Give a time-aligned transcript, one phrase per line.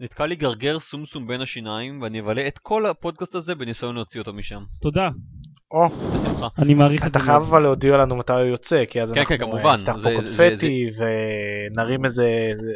[0.00, 4.32] נתקע לי גרגר סומסום בין השיניים, ואני אבלה את כל הפודקאסט הזה בניסיון להוציא אותו
[4.32, 4.62] משם.
[4.82, 5.08] תודה,
[5.70, 6.48] או, בשמחה.
[6.58, 7.18] אני מעריך את זה.
[7.18, 7.42] אתה חייב.
[7.42, 9.76] אבל להודיע לנו מתי הוא יוצא, כי אז כן, אנחנו כן, כמובן.
[9.80, 12.26] נפתח זה- פה זה- קונפטי ונרים איזה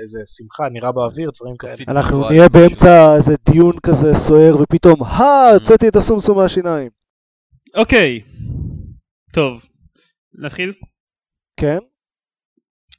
[0.03, 1.75] איזה שמחה, נראה באוויר, דברים כאלה.
[1.89, 2.29] אנחנו.
[2.29, 6.91] נהיה באמצע איזה דיון כזה סוער, ופתאום, הא, הוצאתי את הסומסום מהשיניים.
[7.77, 8.21] אוקיי,
[9.33, 9.65] טוב,
[10.35, 10.73] נתחיל?
[11.61, 11.79] כן?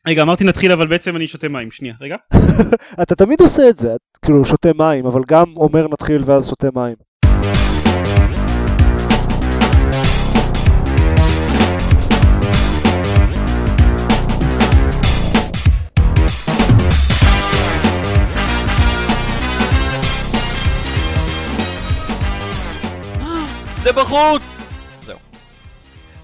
[0.08, 2.16] רגע, אמרתי נתחיל, אבל בעצם אני שותה מים, שנייה, רגע.
[3.02, 3.96] אתה תמיד עושה את זה,
[4.26, 6.96] כאילו שותה מים, אבל גם אומר נתחיל ואז שותה מים.
[23.84, 24.42] זה בחוץ!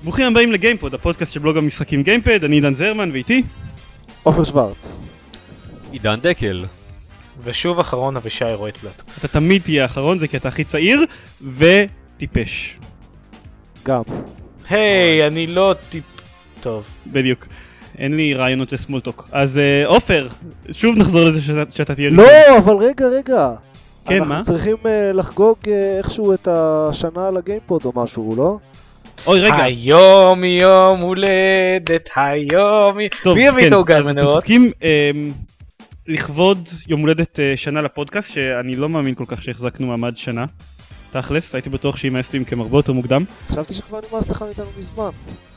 [0.04, 3.44] ברוכים הבאים לגיימפוד, הפודקאסט של בלוג המשחקים גיימפד, אני עידן זרמן ואיתי.
[4.24, 5.00] עופר שוורץ.
[5.92, 6.66] עידן דקל.
[7.44, 9.02] ושוב אחרון אבישי רויטבלט.
[9.20, 11.00] אתה תמיד תהיה האחרון, זה כי אתה הכי צעיר
[11.58, 12.78] וטיפש.
[13.86, 14.02] גם.
[14.70, 16.04] היי, אני לא טיפ...
[16.62, 16.84] טוב.
[17.08, 17.48] בדיוק.
[17.98, 19.30] אין לי רעיונות ל small talk.
[19.32, 20.28] אז אה, עופר,
[20.72, 22.24] שוב נחזור לזה שאתה, שאתה תהיה לא,
[22.58, 23.52] אבל רגע, רגע.
[24.06, 24.42] כן, אנחנו מה?
[24.44, 28.58] צריכים אה, לחגוג אה, איכשהו את השנה לגיימפוד או משהו, לא?
[29.28, 29.64] אוי, רגע.
[29.64, 33.00] היום יום הולדת, היום...
[33.00, 34.20] י- טוב, מי יביא כן, את העוגה אז אתם?
[34.22, 35.32] צודקים, אמ,
[36.08, 40.46] לכבוד יום הולדת אה, שנה לפודקאסט, שאני לא מאמין כל כך שהחזקנו מעמד שנה.
[41.12, 43.24] תכלס, הייתי בטוח שימאס לי מכם הרבה יותר מוקדם.
[43.52, 45.10] חשבתי שכבר נמאס לך מאיתנו מזמן.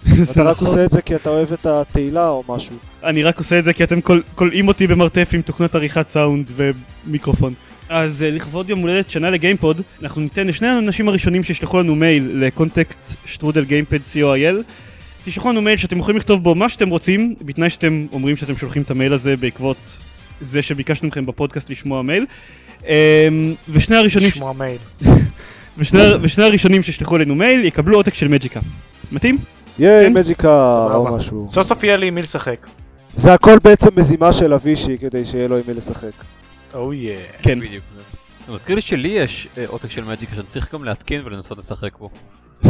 [0.33, 0.69] אתה רק נכון.
[0.69, 2.77] עושה את זה כי אתה אוהב את התהילה או משהו.
[3.05, 3.99] אני רק עושה את זה כי אתם
[4.35, 7.55] כולאים אותי במרתף עם תוכנת עריכת סאונד ומיקרופון.
[7.89, 12.31] אז אה, לכבוד יום הולדת שנה לגיימפוד, אנחנו ניתן לשני האנשים הראשונים שישלחו לנו מייל
[12.35, 14.63] ל contact שטרודל גיימפד co.il
[15.25, 18.83] תשלחו לנו מייל שאתם יכולים לכתוב בו מה שאתם רוצים, בתנאי שאתם אומרים שאתם שולחים
[18.83, 19.99] את המייל הזה בעקבות
[20.41, 22.27] זה שביקשנו מכם בפודקאסט לשמוע מייל.
[22.87, 24.79] אמ, ושני הראשונים, לשמוע מייל.
[25.79, 28.61] ושני, ושני הראשונים שישלחו אלינו מייל יקבלו עותק של Magicka.
[29.13, 29.39] מתאים?
[29.79, 30.13] ייי, כן.
[30.13, 31.17] Magicka או סבבה.
[31.17, 31.49] משהו.
[31.53, 32.67] סוף סוף יהיה לי עם מי לשחק.
[33.17, 36.11] זה הכל בעצם מזימה של אבישי כדי שיהיה לו עם מי לשחק.
[36.75, 37.17] או יא.
[37.43, 37.61] כן.
[37.61, 38.03] בדיוק זה.
[38.47, 41.99] זה מזכיר לי שלי יש אה, עותק של Magicka שאני צריך גם להתקין ולנסות לשחק
[41.99, 42.11] בו.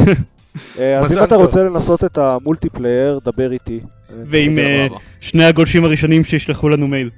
[0.78, 1.36] אה, אז אם אתה.
[1.36, 3.80] רוצה לנסות את ה multiplayer, דבר איתי.
[4.24, 4.86] ועם אה.
[5.20, 7.10] שני הגולשים הראשונים שישלחו לנו מייל.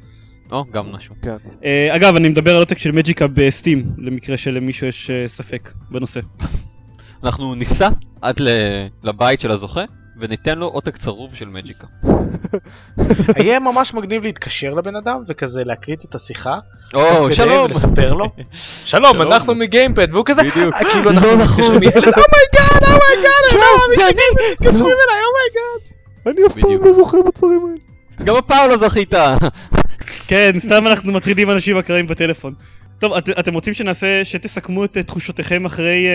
[0.52, 1.14] או, גם משהו.
[1.22, 1.36] כן.
[1.60, 1.64] אה,
[1.96, 6.20] אגב, אני מדבר על עותק של Magicka ב Steam, למקרה שלמישהו יש אה, ספק בנושא.
[7.24, 7.88] אנחנו ניסע
[8.22, 9.84] עד ל- לבית של הזוכה,
[10.20, 11.86] וניתן לו עותק צרוב של Magicka.
[13.36, 16.58] יהיה ממש מגניב להתקשר לבן אדם וכזה להקליט את השיחה.
[16.94, 17.70] או, שלום!
[17.70, 18.24] ולספר לו.
[18.84, 19.32] שלום, שלום.
[19.32, 20.74] אנחנו מגיימפד, והוא כזה, בדיוק.
[20.74, 21.40] אה, כאילו לא אנחנו נכון.
[21.42, 23.66] מתקשרים מילד, oh my god, אומייגאד, לא
[24.52, 25.82] מתקשרים אליי, אומייגאד.
[26.26, 26.84] אני אף פעם.
[26.86, 28.24] לא זוכר בדברים האלה.
[28.26, 29.14] גם הפעם לא זכית!
[30.30, 32.54] כן, סתם אנחנו מטרידים אנשים אקראיים בטלפון.
[32.98, 36.06] טוב, את, אתם רוצים שנעשה, שתסכמו את אה, תחושותיכם אחרי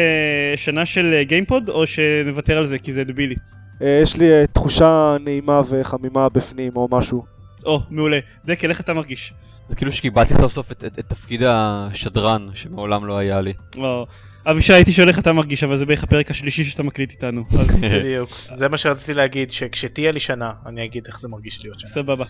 [0.53, 3.35] uh, שנה של uh, גיימפוד, או שנוותר על זה כי זה דבילי?
[3.81, 7.25] אה, יש לי אה, תחושה נעימה וחמימה בפנים או משהו.
[7.65, 8.19] או, מעולה.
[8.45, 9.33] דקל, איך אתה מרגיש?
[9.69, 13.53] זה כאילו שקיבלתי סוף סוף את- את את תפקיד השדרן שמעולם לא היה לי.
[13.77, 14.05] או,
[14.45, 17.43] אבישי, הייתי שואל איך אתה מרגיש, אבל זה בערך הפרק השלישי שאתה מקליט איתנו.
[17.59, 21.79] אז בדיוק, זה מה שרציתי להגיד, שכשתהיה לי שנה, אני אגיד איך זה מרגיש להיות
[21.79, 21.89] שנה.
[21.89, 22.25] סבבה.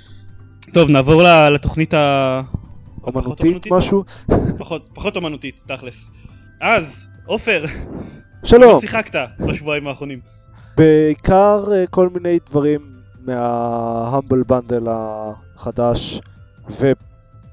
[0.74, 2.42] טוב, נעבור לתוכנית ה...
[3.04, 4.04] אומנותית משהו.
[4.58, 6.12] פחות, פחות אומנותית, תכלס.
[6.62, 7.66] אז, עופר,
[8.44, 8.74] שלום.
[8.74, 10.20] מה שיחקת בשבועיים האחרונים?
[10.78, 12.80] בעיקר אה, כל מיני דברים
[13.26, 16.20] מה Humble Bundle החדש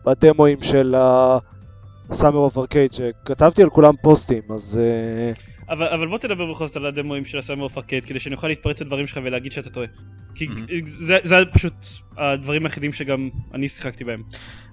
[0.07, 5.33] והדמואים של ה-Summer of Arcade שכתבתי על כולם פוסטים אז אה,
[5.69, 8.35] אבל, אבל בוא תדבר בכל זאת על הדמואים של ה Summer of Arcade כדי שאני
[8.35, 9.87] אוכל להתפרץ לדברים שלך ולהגיד שאתה טועה.
[10.35, 10.51] כי Mhm.
[10.85, 11.75] זה, זה פשוט
[12.19, 14.23] הדברים היחידים שגם אני שיחקתי בהם.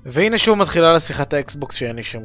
[0.06, 2.24] והנה שוב מתחילה לשיחת ה Xbox שאין לי שום,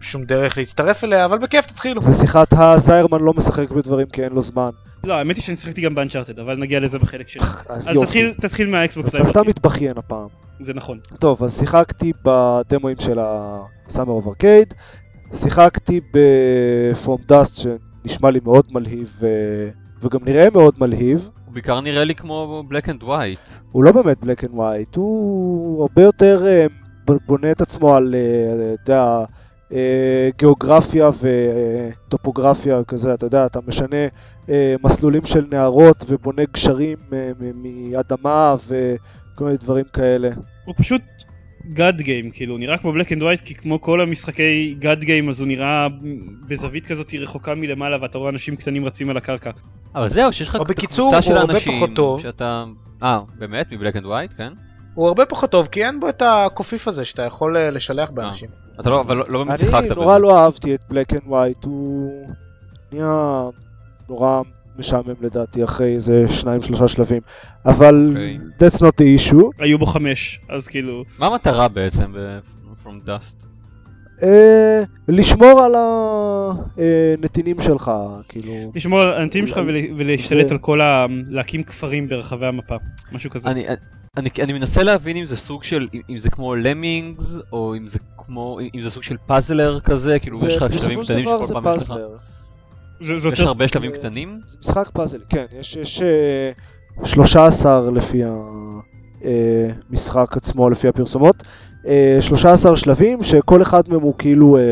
[0.00, 2.02] שום דרך להצטרף אליה, אבל בכיף תתחילו.
[2.02, 4.70] זה שיחת הזרמן לא משחק בדברים כי אין לו זמן.
[5.04, 7.42] לא, האמת היא שאני שיחקתי גם ב Uncharted, אבל נגיע לזה בחלק שלי.
[7.68, 7.98] אז אז.
[8.02, 9.40] תתחיל, תתחיל מה Xbox אתה סתם.
[9.48, 10.26] מתבכיין הפעם.
[10.60, 10.98] זה נכון.
[11.18, 14.74] טוב, אז שיחקתי בדמואים של ה-Summer of Arcade,
[15.36, 17.62] שיחקתי ב-From Dust
[18.04, 19.26] שנשמע לי מאוד מלהיב ו...
[20.02, 21.28] וגם נראה מאוד מלהיב.
[21.56, 23.50] בעיקר נראה לי כמו Black and White.
[23.72, 26.66] הוא לא באמת Black and White, הוא הרבה יותר אה,
[27.26, 29.24] בונה את עצמו על, אה, אתה יודע,
[29.72, 33.96] אה, גיאוגרפיה וטופוגרפיה כזה, אתה יודע, אתה משנה
[34.84, 40.28] מסלולים של נהרות ובונה גשרים מ- מאדמה וכל מיני דברים כאלה.
[40.64, 41.02] הוא פשוט
[41.72, 45.28] god game, כאילו, הוא נראה כמו Black and White, כי כמו כל המשחקי god game,
[45.28, 45.86] אז הוא נראה
[46.48, 49.50] בזווית כזאת רחוקה מלמעלה, ואתה רואה אנשים קטנים רצים על הקרקע.
[49.94, 51.82] אבל זהו, שיש לך קבוצה של אנשים.
[52.18, 52.64] שאתה...
[53.02, 53.72] אה, באמת?
[53.72, 54.52] מ Black and White, כן?
[54.94, 58.48] הוא הרבה פחות טוב, כי אין בו את הקופיף הזה שאתה יכול אה, לשלח באנשים.
[58.80, 59.94] אתה לא, אבל לא, לא באמת שיחקת אני בזה.
[59.94, 62.26] נורא לא אהבתי את Black and White, הוא
[62.92, 63.42] נהיה
[64.08, 64.42] נורא
[64.78, 67.20] משעמם לדעתי אחרי איזה שניים שלושה שלבים,
[67.66, 68.38] אבל אוקיי.
[68.58, 69.44] that's not the issue.
[69.58, 71.04] היו בו חמש, אז כאילו...
[71.18, 72.38] מה המטרה בעצם ב-
[72.84, 73.46] From Dust?
[74.22, 75.72] אה, לשמור על
[77.16, 77.90] הנתינים שלך,
[78.28, 81.06] כאילו, לשמור על הנתונים שלך ול- ולהשתלט על כל ה...
[81.28, 82.74] להקים כפרים ברחבי המפה,
[83.12, 83.50] משהו כזה.
[83.50, 83.64] אני,
[84.16, 87.98] אני, אני מנסה להבין אם זה סוג של, אם- זה כמו למינגס, או אם זה
[88.16, 91.90] כמו, אם זה סוג של פאזלר כזה, כאילו יש לך שלבים קטנים שכל פעם יש
[91.90, 91.94] לך.
[93.00, 93.48] זה זה יש יותר...
[93.48, 94.40] הרבה שלבים זה- קטנים?
[94.46, 96.52] זה משחק פאזל, כן, יש, יש אה,
[97.04, 98.22] 13 לפי
[99.90, 101.36] המשחק עצמו, לפי הפרסומות,
[101.86, 104.62] אה, 13 שלבים שכל אחד מהם הוא כאילו אה,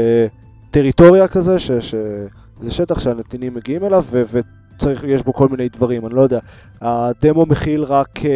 [0.71, 4.23] טריטוריה כזה, ש, שזה שטח שהנתינים מגיעים אליו ו,
[4.77, 6.39] וצריך, יש בו כל מיני דברים, אני לא יודע.
[6.81, 8.31] הדמו מכיל רק אה,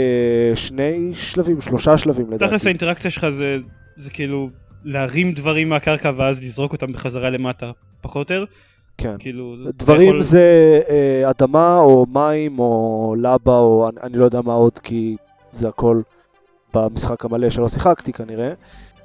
[0.57, 2.47] שני שלבים, שלושה שלבים לדעתי.
[2.47, 3.57] תכלס האינטראקציה שלך זה,
[3.97, 4.51] זה כאילו
[4.85, 7.71] להרים דברים מהקרקע ואז לזרוק אותם בחזרה למטה,
[8.01, 8.53] פחות או יותר.
[8.99, 9.15] כן.
[9.19, 9.57] כאילו...
[9.77, 14.53] דברים יכול- זה אה, אדמה או מים או לבה או אני, אני לא יודע מה
[14.53, 15.17] עוד כי
[15.53, 16.03] זה הכל
[16.75, 18.53] במשחק המלא שלא שיחקתי כנראה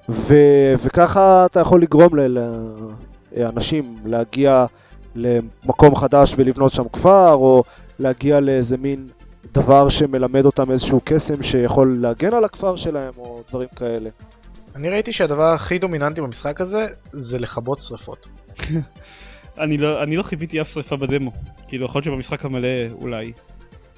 [0.09, 0.35] ו,
[0.83, 2.13] וככה אתה יכול לגרום
[3.35, 4.65] לאנשים להגיע
[5.15, 7.63] למקום חדש ולבנות שם כפר או
[7.99, 9.07] להגיע לאיזה מין
[9.53, 14.09] דבר שמלמד אותם איזשהו קסם שיכול להגן על הכפר שלהם או דברים כאלה.
[14.75, 18.27] אני ראיתי שהדבר הכי דומיננטי במשחק הזה זה לכבות שרפות.
[19.57, 21.31] אני לא, אני לא חיוויתי אף שריפה בדמו.
[21.67, 22.67] כאילו, יכול להיות שבמשחק המלא
[23.01, 23.31] אולי.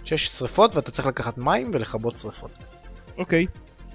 [0.05, 2.51] שיש שרפות ואתה צריך לקחת מים ולכבות שרפות.
[3.17, 3.45] אוקיי.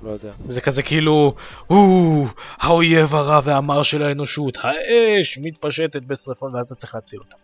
[0.02, 0.30] לא יודע.
[0.46, 1.34] זה כזה כאילו,
[1.66, 2.28] הוא,
[2.58, 7.36] האויב הרע והמר של האנושות, האש מתפשטת בשרפות ואז אתה צריך להציל אותה.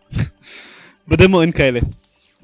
[1.08, 1.80] בדמו אין כאלה.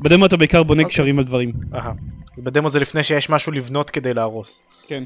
[0.00, 0.94] בדמו אתה בעיקר בונה אוקיי.
[0.94, 1.52] קשרים על דברים.
[1.74, 1.92] אהה.
[2.36, 4.62] אז בדמו זה לפני שיש משהו לבנות כדי להרוס.
[4.86, 5.04] כן.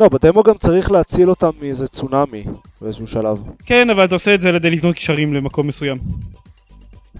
[0.00, 2.44] לא, בדמו גם צריך להציל אותם מאיזה צונאמי
[2.80, 3.38] באיזשהו שלב.
[3.66, 5.98] כן, אבל אתה עושה את זה על ידי לבנות קשרים למקום מסוים.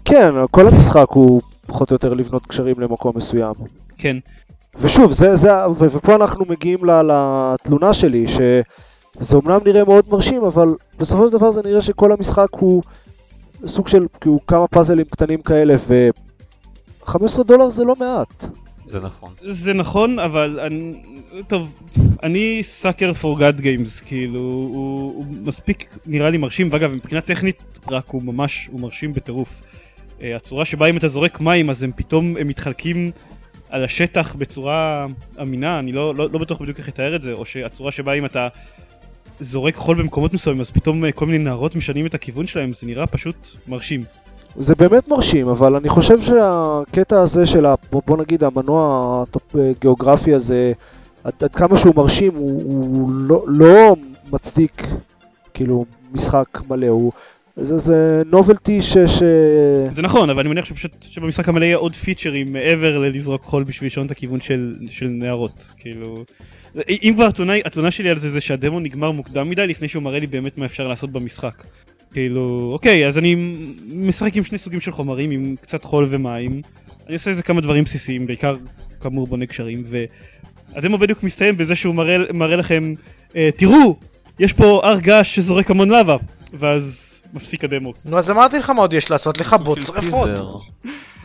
[0.05, 3.55] כן, כל המשחק הוא פחות או יותר לבנות קשרים למקום מסוים.
[3.99, 4.17] כן.
[4.81, 10.69] ושוב, זה, זה, ו- ופה אנחנו מגיעים לתלונה שלי, שזה אומנם נראה מאוד מרשים, אבל
[10.99, 12.83] בסופו של דבר זה נראה שכל המשחק הוא
[13.67, 18.47] סוג של כאילו, כמה פאזלים קטנים כאלה, ו-15 דולר זה לא מעט.
[18.91, 19.33] זה נכון.
[19.41, 20.93] זה נכון, אבל אני...
[21.47, 21.81] טוב,
[22.23, 27.79] אני סאקר פור גאד גיימס, כאילו, הוא, הוא מספיק נראה לי מרשים, ואגב, מבחינה טכנית,
[27.89, 29.63] רק הוא ממש, הוא מרשים בטירוף.
[30.19, 33.11] Uh, הצורה שבה אם אתה זורק מים, אז הם פתאום, הם מתחלקים
[33.69, 35.07] על השטח בצורה
[35.43, 38.25] אמינה, אני לא, לא, לא בטוח בדיוק איך לתאר את זה, או שהצורה שבה אם
[38.25, 38.49] אתה
[39.41, 42.87] זורק חול במקומות מסוימים, אז פתאום אה, כל מיני נערות משנים את הכיוון שלהם, זה
[42.87, 44.05] נראה פשוט מרשים.
[44.57, 49.25] זה באמת מרשים, אבל אני חושב שהקטע הזה של, ה, בוא, נגיד, המנוע
[49.55, 50.73] הגיאוגרפי הזה,
[51.25, 53.97] עד, עד כמה שהוא מרשים, הוא, הוא לא, לא
[54.33, 54.87] מצדיק,
[55.55, 57.13] כאילו, משחק מלא, הוא...
[57.57, 58.99] זה, זה נובלטי ש...
[58.99, 59.23] ש...
[59.93, 63.87] זה נכון, אבל אני מניח שפשוט שבמשחק המלא יהיה עוד פיצ'רים מעבר ללזרוק חול בשביל
[63.87, 66.25] לשנות את הכיוון של, של נערות, כאילו...
[66.89, 67.29] אם כבר
[67.65, 70.67] התלונה שלי על זה זה שהדמו נגמר מוקדם מדי לפני שהוא מראה לי באמת מה
[70.67, 71.65] אפשר לעשות במשחק.
[72.13, 73.35] כאילו, אוקיי, אז אני
[73.95, 76.63] משחק עם שני סוגים של חומרים, עם קצת חול ומים.
[77.07, 78.57] אני עושה איזה כמה דברים בסיסיים, בעיקר
[79.01, 79.85] כאמור בונה קשרים,
[80.75, 82.95] והדמו בדיוק מסתיים בזה שהוא מראה, מראה לכם,
[83.37, 83.97] אה, תראו,
[84.39, 86.17] יש פה הר געש שזורק המון לבה,
[86.55, 87.93] ואז מפסיק הדמו.
[88.05, 90.61] נו אז אמרתי לך מה עוד יש לעשות, לכבות סוג של שרפות.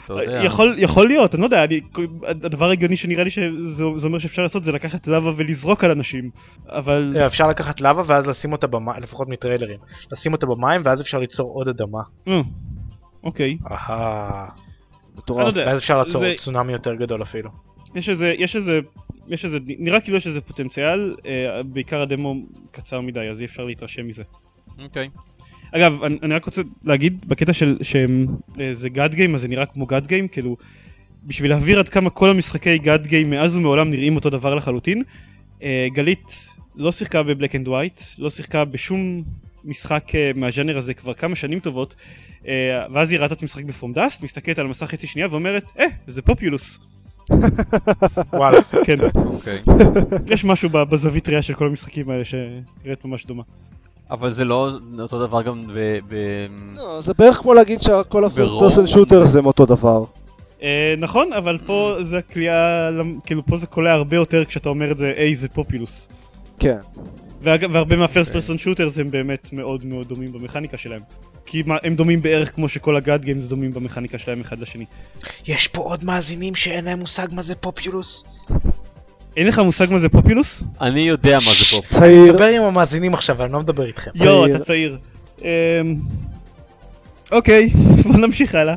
[0.05, 0.43] אתה יודע.
[0.43, 1.79] יכול, יכול להיות, אני לא יודע, אני,
[2.27, 6.29] הדבר ההגיוני שנראה לי שזה זה אומר שאפשר לעשות זה לקחת לבה ולזרוק על אנשים,
[6.69, 9.79] אבל אה, אפשר לקחת לבה ואז לשים אותה במים, לפחות מטריילרים.
[10.11, 12.01] לשים אותה במים ואז אפשר ליצור עוד אדמה.
[12.27, 12.41] אה,
[13.23, 14.45] אוקיי, אהה.
[15.15, 15.47] לא מטורף.
[15.47, 17.49] יודע, ואז אפשר ליצור זה- צונאמי יותר גדול אפילו.
[17.95, 18.79] יש איזה, יש איזה,
[19.27, 22.35] יש איזה, נראה כאילו יש איזה פוטנציאל, אה, בעיקר הדמו
[22.71, 24.23] קצר מדי אז אי אפשר להתרשם מזה.
[24.83, 25.09] אוקיי.
[25.71, 29.85] אגב, אני, אני רק רוצה להגיד, בקטע של שזה god game, אז זה נראה כמו
[29.85, 30.57] god game, כאילו,
[31.23, 35.01] בשביל להבהיר עד כמה כל המשחקי god game מאז ומעולם נראים אותו דבר לחלוטין,
[35.63, 39.23] אה, גלית לא שיחקה ב Black and White, לא שיחקה בשום
[39.65, 41.95] משחק אה, מהז'אנר הזה כבר כמה שנים טובות,
[42.47, 45.85] אה, ואז היא ראתה את המשחק בפרום דאסט, מסתכלת על המסך חצי שנייה ואומרת, אה,
[46.07, 46.79] זה פופולוס.
[48.33, 48.63] וואלה.
[48.83, 49.61] כן, אוקיי.
[50.29, 53.43] יש משהו בזווית ראייה של כל המשחקים האלה שנראית ממש דומה.
[54.11, 54.69] אבל זה לא
[54.99, 55.79] אותו דבר גם ב...
[56.07, 60.03] ב- לא, זה בערך כמו להגיד שכל הפרסט פרסן שוטר זה אותו דבר.
[60.63, 62.89] אה, נכון, אבל פה זה הקליעה,
[63.25, 66.09] כאילו פה זה קולע הרבה יותר כשאתה אומר את זה, היי זה פופולוס.
[66.59, 66.77] כן.
[67.41, 68.31] ואג- והרבה מה first.
[68.33, 71.01] person shooters הם באמת מאוד מאוד דומים במכניקה שלהם.
[71.45, 74.85] כי הם דומים בערך כמו שכל ה god games דומים במכניקה שלהם אחד לשני.
[75.47, 78.23] יש פה עוד מאזינים שאין להם מושג מה זה Populous?
[79.37, 80.63] אין לך מושג מה זה Populous?
[80.81, 81.85] אני יודע מה זה פופ.
[81.87, 84.11] צעיר, דבר עם המאזינים עכשיו, אני לא מדבר איתכם.
[84.15, 84.45] יואו.
[84.45, 84.97] אתה צעיר.
[85.41, 85.47] אמ,
[87.31, 87.69] אוקיי,
[88.03, 88.75] בוא נמשיך הלאה.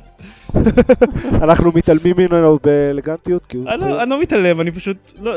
[1.45, 3.91] אנחנו מתעלמים ממנו באלגנטיות, כי הוא אני צעיר.
[3.95, 5.13] לא- אני לא מתעלם, אני פשוט...
[5.23, 5.33] לא...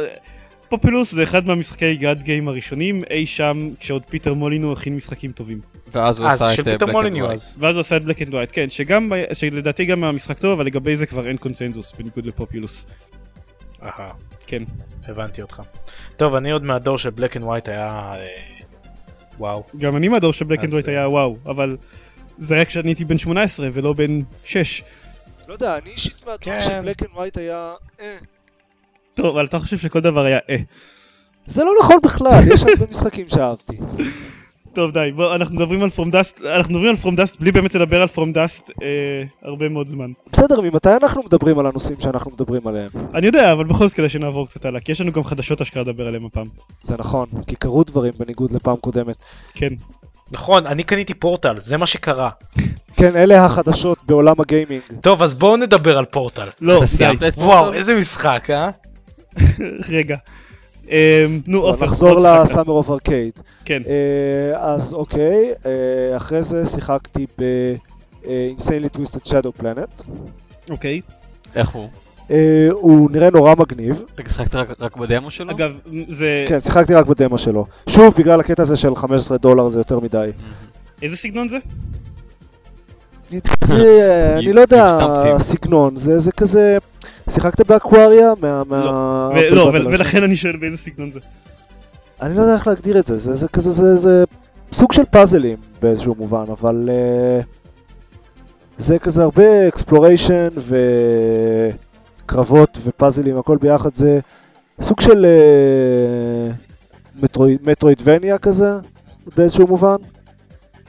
[0.70, 5.60] Populous זה אחד מהמשחקי god game הראשונים, אי שם, כשעוד פיטר מולינו הכין משחקים טובים.
[5.94, 7.34] ואז הוא אז עשה את אה, פיטר Black and מוליניו White.
[7.34, 7.54] אז.
[7.60, 10.96] ואז הוא עשה את Black and White, כן, שגם, שלדעתי גם המשחק טוב, אבל לגבי
[10.96, 12.88] זה כבר אין קונצנזוס, בניגוד ל Populous.
[14.52, 14.64] כן.
[15.08, 15.62] הבנתי אותך.
[16.18, 18.14] טוב, אני עוד מהדור של Black and White היה...
[18.16, 18.28] אה,
[19.38, 19.64] וואו.
[19.78, 21.78] גם אני מהדור של Black and White היה וואו, אבל
[22.38, 24.84] זה היה כשאני הייתי בן 18 ולא בן 6.
[25.48, 26.62] לא יודע, אני אישית מהדור כן.
[26.62, 27.74] של Black and White היה...
[28.02, 28.18] אה.
[29.14, 30.56] טוב, אבל אתה חושב שכל דבר היה אה.
[31.46, 33.78] זה לא נכון בכלל, יש הרבה משחקים שאהבתי.
[34.74, 37.76] טוב די, בוא, אנחנו מדברים על From Dust, אנחנו מדברים על From Dust בלי באמת
[37.76, 40.12] לדבר על From Dust אה, הרבה מאוד זמן.
[40.34, 42.90] בסדר, ממתי אנחנו מדברים על הנושאים שאנחנו מדברים עליהם?
[43.14, 45.84] אני יודע, אבל בכל זאת כדאי שנעבור קצת הלאה, כי יש לנו גם חדשות אשכרה
[45.84, 46.48] לדבר עליהם הפעם.
[46.84, 49.16] זה נכון, כי קרו דברים בניגוד לפעם קודמת.
[49.54, 49.74] כן.
[50.32, 52.30] נכון, אני קניתי פורטל, זה מה שקרה.
[52.98, 54.82] כן, אלה החדשות בעולם הגיימינג.
[55.02, 56.48] טוב, אז בואו נדבר על פורטל.
[56.62, 56.82] לא,
[57.20, 57.74] די, וואו?
[57.74, 58.70] איזה משחק, אה?
[59.98, 60.18] רגע.
[60.92, 62.50] אה, נו, עופר, נחזור שיחקת.
[62.52, 63.32] לסאמר אוף ארקייד.
[63.66, 63.82] כן.
[64.56, 70.04] אז אוקיי, אה, אחרי זה שיחקתי ב-Insanely Twisted Shadow Planet.
[70.70, 71.02] אוקיי.
[71.56, 71.88] איך הוא?
[72.32, 74.02] אה, הוא נראה נורא מגניב.
[74.20, 75.52] רגע, שחקת רק- רק בדמו שלו?
[75.52, 75.74] אגב,
[76.10, 76.46] זה...
[76.50, 77.66] כן, שיחקתי רק בדמו שלו.
[77.90, 80.18] שוב, בגלל הקטע הזה של 15 דולר זה יותר מדי.
[80.18, 80.54] מהמם.
[81.02, 81.58] איזה סגנון זה?
[84.38, 84.98] אני לא יודע,
[85.96, 86.78] זה זה כזה...
[87.30, 88.34] שיחקת ב Aquaria?
[88.42, 88.64] מה...
[88.70, 91.20] מה- ו- לא, בלבלת ו- ולכן אני שואל באיזה סגנון זה.
[92.22, 94.24] אני לא יודע איך להגדיר את זה, זה, זה כזה, זה, זה
[94.74, 97.46] סוג של פאזלים באיזשהו מובן, אבל אה,
[98.78, 100.48] זה כזה הרבה exploration
[102.26, 104.20] וקרבות ופאזלים, הכל ביחד, זה
[104.82, 108.72] סוג של אה, Metroid, Metroidvania כזה,
[109.38, 109.96] באיזשהו מובן.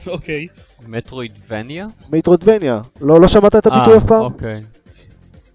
[0.07, 0.47] אוקיי.
[0.87, 1.87] Metroidvania?
[2.11, 4.21] Metroidvania, לא, לא שמעת את הביטוי אה, אף פעם?
[4.21, 4.61] אוקיי.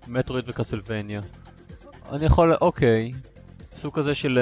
[0.09, 1.21] Metroid ו Castlevania.
[2.13, 3.13] אני יכול, אוקיי.
[3.77, 4.39] סוג כזה של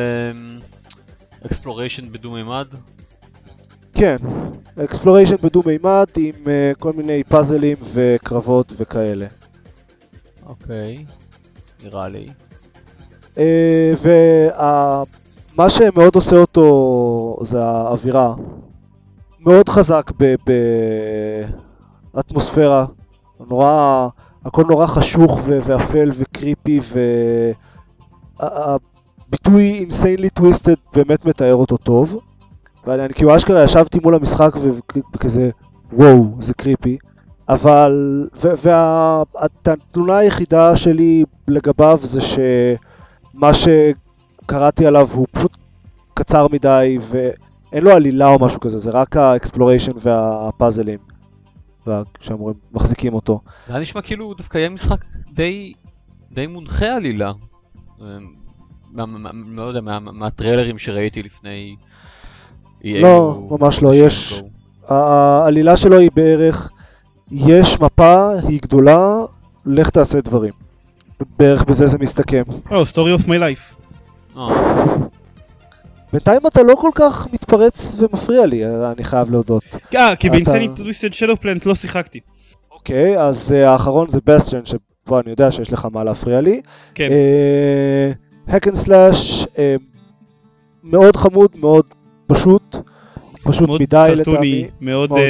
[1.47, 2.67] exploration בדו מימד.
[3.95, 4.17] כן,
[4.85, 9.27] exploration בדו מימד עם אה, כל מיני פאזלים וקרבות וכאלה.
[10.47, 11.05] אוקיי.
[11.85, 12.29] נראה לי.
[14.03, 18.35] ומה שמאוד עושה אותו זה האווירה.
[19.41, 20.11] מאוד חזק
[22.15, 22.87] באטמוספירה.
[23.49, 24.09] נורא,
[24.47, 26.81] הכל נורא חשוך ו- ואפל וקריפי
[28.39, 32.21] והביטוי insanely twisted באמת מתאר אותו טוב.
[32.87, 34.57] ואני כאילו אשכרה ישבתי מול המשחק
[35.15, 35.51] וכזה
[35.93, 36.99] וואו זה קריפי.
[37.49, 45.57] אבל, והתלונה היחידה שלי לגביו זה שמה שקראתי עליו הוא פשוט
[46.15, 51.16] קצר מדי ואין לו עלילה או משהו כזה, זה רק ה exploration והפאזלים
[51.87, 53.41] וה- שאמורים, מחזיקים אותו.
[53.67, 55.73] זה היה נשמע כאילו דווקא יהיה משחק די,
[56.33, 57.33] די מונחה עלילה.
[57.99, 58.07] מה-
[59.07, 61.77] מה- מה- לא יודע, מה- מהטריילרים שראיתי לפני...
[62.83, 64.43] אה לא, ממש לא, יש-.
[64.89, 66.69] העלילה שלו היא בערך,
[67.31, 69.17] יש מפה, היא גדולה,
[69.67, 70.53] לך תעשה דברים.
[71.39, 72.43] בערך בזה זה מסתכם.
[72.71, 73.75] או, story of my life.
[74.39, 74.49] אה,
[76.13, 79.63] בינתיים אתה לא כל כך מתפרץ ומפריע לי, אני חייב להודות.
[79.95, 82.21] אה, כי אתה- ב Insanely Twisted Shadow Planet לא שיחקתי.
[82.71, 86.61] אוקיי, אז אה, האחרון זה בסטיון, שפה אני יודע שיש לך מה להפריע לי.
[86.95, 87.09] כן.
[88.47, 89.47] Hack and slash,
[90.85, 91.85] מאוד חמוד, מאוד
[92.27, 92.77] פשוט,
[93.45, 94.67] פשוט מאוד מדי לטעמי.
[94.81, 95.11] מאוד...
[95.11, 95.21] מאוד.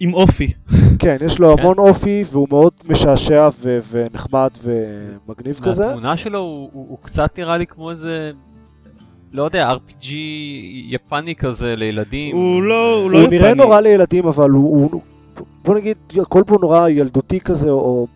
[0.00, 0.52] עם אופי.
[0.98, 1.62] כן, יש לו כן.
[1.62, 5.86] המון אופי והוא מאוד משעשע ו- ונחמד ומגניב כזה.
[5.86, 8.30] מהתמונה שלו הוא, הוא, הוא קצת נראה לי כמו איזה...
[9.34, 10.06] לא יודע, RPG
[10.88, 12.36] יפני כזה לילדים.
[12.36, 12.96] הוא לא...
[13.02, 13.64] הוא לא הוא נראה יפני.
[13.64, 15.00] נורא לילדים, אבל הוא, הוא,
[15.64, 18.06] בוא נגיד, הכל פה נורא ילדותי כזה, או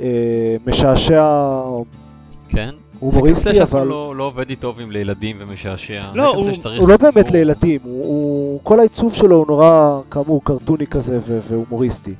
[0.00, 0.06] אה,
[0.66, 1.24] משעשע,
[1.64, 1.84] או
[2.48, 2.70] כן?
[3.00, 6.02] הומוריסטי, אבל לא, לא עובד טוב עם לילדים ומשעשע.
[6.14, 6.48] לא, הוא-
[6.78, 11.18] הוא לא באמת הוא- לילדים, הוא, הוא, כל העיצוב שלו הוא נורא, כאמור, קרטוני כזה
[11.26, 12.14] ו- והומוריסטי.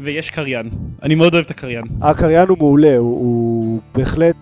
[0.00, 0.70] ויש קריין.
[1.02, 1.84] אני מאוד אוהב את הקריין.
[2.02, 4.36] הקריין הוא מעולה, הוא, הוא בהחלט,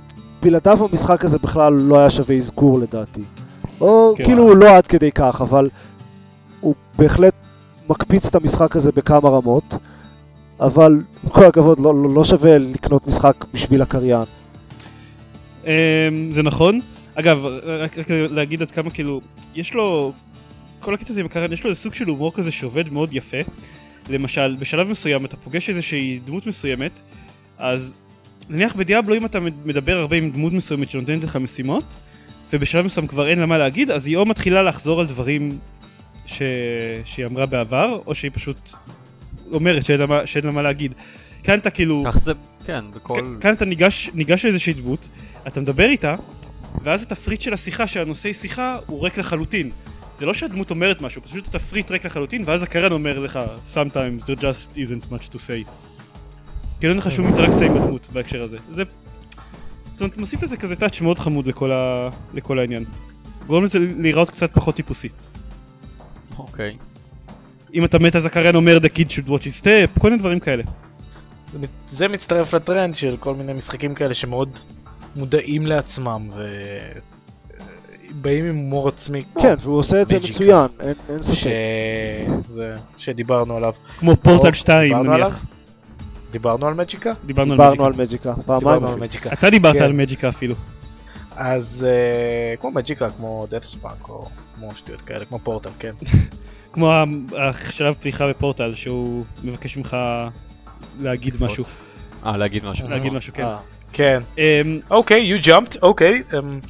[0.46, 3.20] בלעדיו המשחק הזה בכלל לא היה שווה אזכור לדעתי.
[3.80, 4.24] או כן.
[4.24, 5.68] כאילו לא עד כדי כך, אבל
[6.60, 7.34] הוא בהחלט
[7.90, 9.74] מקפיץ את המשחק הזה בכמה רמות,
[10.60, 10.92] אבל
[11.24, 14.24] עם כל הכבוד לא, לא, לא שווה לקנות משחק בשביל הקריין.
[15.64, 15.70] אמ,
[16.30, 16.80] זה נכון.
[17.14, 19.20] אגב, רק, רק להגיד עד כמה כאילו,
[19.54, 20.12] יש לו,
[20.80, 23.40] כל הקטע הזה עם הקריין, יש לו איזה סוג של הומור כזה שעובד מאוד יפה.
[24.08, 27.00] למשל, בשלב מסוים אתה פוגש איזושהי דמות מסוימת,
[27.58, 27.94] אז
[28.50, 31.96] נניח בדיאבלו אם אתה מדבר הרבה עם דמות מסוימת שנותנת לך משימות,
[32.52, 35.58] ובשלב מסוים כבר אין לה מה להגיד, אז היא או מתחילה לחזור על דברים
[36.26, 36.42] ש...
[37.04, 38.70] שהיא אמרה בעבר, או שהיא פשוט
[39.52, 40.94] אומרת שאין לה מה, שאין לה מה להגיד.
[41.42, 42.04] כאן אתה כאילו...
[42.06, 42.32] כך זה,
[42.66, 43.36] כן, בכל...
[43.40, 45.08] כאן אתה ניגש, ניגש לאיזושהי דמות,
[45.46, 46.14] אתה מדבר איתה,
[46.84, 49.70] ואז התפריט של השיחה, שהנושאי שיחה, הוא ריק לחלוטין.
[50.18, 53.40] זה לא שהדמות אומרת משהו, פשוט התפריט ריק לחלוטין, ואז הקרן אומר לך,
[53.74, 55.70] sometimes there just isn't much to say.
[56.80, 58.59] כאילו אין לך שום אינטראקציה עם הדמות בהקשר הזה.
[58.71, 58.83] זה...
[59.92, 62.09] זאת אומרת, מוסיף לזה כזה טאץ' מאוד חמוד לכל, ה...
[62.35, 62.85] לכל העניין.
[63.47, 65.09] גורם לזה להיראות קצת פחות טיפוסי.
[66.38, 66.76] אוקיי.
[67.75, 70.40] אם אתה מת אז הקריין אומר the kid should watch his step, כל מיני דברים
[70.40, 70.62] כאלה.
[71.52, 74.59] זה מת- זה מצטרף לטרנד של כל מיני משחקים כאלה שמאוד
[75.16, 76.47] מודעים לעצמם ו...
[78.11, 79.23] באים עם הומור עצמי.
[79.42, 80.18] כן, והוא עושה את זה.
[80.18, 81.23] מצוין, אין-.
[81.23, 81.37] ספק.
[82.50, 82.76] זה...
[82.99, 83.73] שדיברנו עליו.
[83.99, 85.28] כמו פורטל או, 2 דיברנו עליו?
[85.28, 85.45] נניח.
[86.30, 87.12] דיברנו על Magicka?
[87.26, 87.85] דיברנו דיברנו.
[87.85, 89.00] על Magicka, פעמיים דיברנו על.
[89.00, 89.32] Magicka.
[89.33, 89.85] אתה דיברת כן.
[89.85, 90.54] על Magicka אפילו.
[91.37, 95.92] אז אה, כמו Magicka, כמו DeathSpank או כמו שטויות כאלה, כמו פורטל, כן.
[96.73, 96.92] כמו
[97.38, 99.97] השלב פתיחה בפורטל שהוא מבקש ממך
[101.00, 101.64] להגיד משהו.
[102.26, 102.88] אה, להגיד משהו.
[102.88, 103.42] להגיד משהו, כן.
[103.42, 103.59] אה,
[103.92, 104.21] כן.
[104.38, 106.23] אמ, אוקיי, you jumped, אוקיי.
[106.38, 106.61] אמ,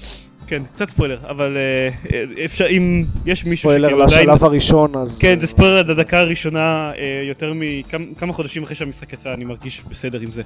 [0.47, 4.29] כן, קצת ספוילר, אבל אה, אפשר, אם יש מישהו ספוילר שכאילו עדיין...
[4.29, 5.19] לשלב הראשון, אז...
[5.19, 9.83] כן, זה ספוילר עד הדקה הראשונה, אה, יותר מכמה חודשים אחרי שהמשחק יצא, אני מרגיש
[9.88, 10.43] בסדר עם זה.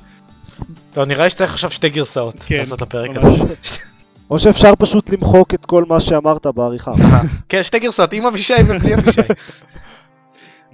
[0.96, 2.34] לא, נראה לי שצריך עכשיו שתי גרסאות.
[2.46, 3.40] כן, לעשות לפרק ממש.
[3.40, 3.54] הזה.
[4.30, 6.90] או שאפשר פשוט למחוק את כל מה שאמרת בעריכה.
[7.48, 9.20] כן, שתי גרסאות, עם אבישי ובלי אבישי.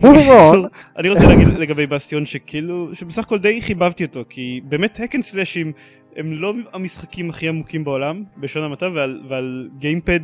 [0.01, 0.69] Moving on.
[0.97, 5.73] אני רוצה להגיד לגבי בסטיון שכאילו, שבסך הכל די חיבבתי אותו, כי באמת הקן סלאשים
[6.17, 10.21] הם לא המשחקים הכי עמוקים בעולם, בלשון המעטה, ועל, ועל גיימפד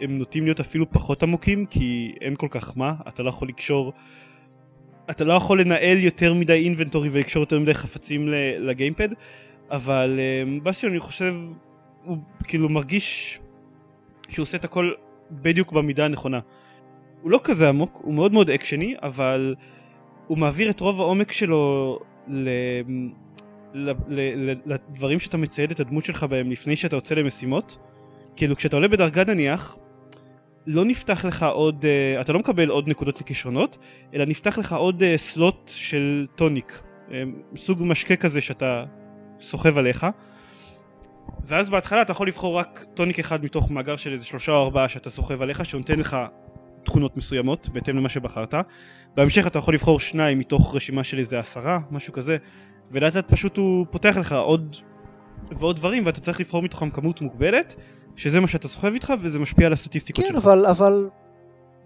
[0.00, 3.92] הם נוטים להיות אפילו פחות עמוקים, כי אין כל כך מה, אתה לא יכול לקשור,
[5.10, 9.08] אתה לא יכול לנהל יותר מדי אינבנטורי ולקשור יותר מדי חפצים לגיימפד,
[9.70, 11.34] אבל um, בסטיון אני חושב,
[12.04, 13.38] הוא כאילו מרגיש
[14.28, 14.92] שהוא עושה את הכל
[15.30, 16.40] בדיוק במידה הנכונה.
[17.22, 19.54] הוא לא כזה עמוק, הוא מאוד מאוד אקשני, אבל
[20.26, 21.98] הוא מעביר את רוב העומק שלו
[22.28, 22.48] ל...
[23.74, 23.90] ל...
[23.90, 24.50] ל...
[24.50, 24.54] ל...
[24.66, 27.78] לדברים שאתה מצייד את הדמות שלך בהם לפני שאתה יוצא למשימות.
[28.36, 29.78] כאילו כשאתה עולה בדרגה נניח,
[30.66, 33.78] לא נפתח לך עוד, uh, אתה לא מקבל עוד נקודות לכישרונות,
[34.14, 37.12] אלא נפתח לך עוד uh, סלוט של טוניק, um,
[37.56, 38.84] סוג משקה כזה שאתה
[39.40, 40.06] סוחב עליך.
[41.44, 44.88] ואז בהתחלה אתה יכול לבחור רק טוניק אחד מתוך מאגר של איזה שלושה או ארבעה
[44.88, 46.16] שאתה סוחב עליך, שנותן לך
[46.86, 48.54] תכונות מסוימות בהתאם למה שבחרת.
[49.16, 52.36] בהמשך אתה יכול לבחור שניים מתוך רשימה של איזה עשרה, משהו כזה,
[52.90, 54.76] ולאט לאט פשוט הוא פותח לך עוד
[55.52, 57.74] ועוד דברים ואתה צריך לבחור מתוכם כמות מוגבלת,
[58.16, 60.44] שזה מה שאתה סוחב איתך וזה משפיע על הסטטיסטיקות כן, שלך.
[60.44, 61.08] אבל, אבל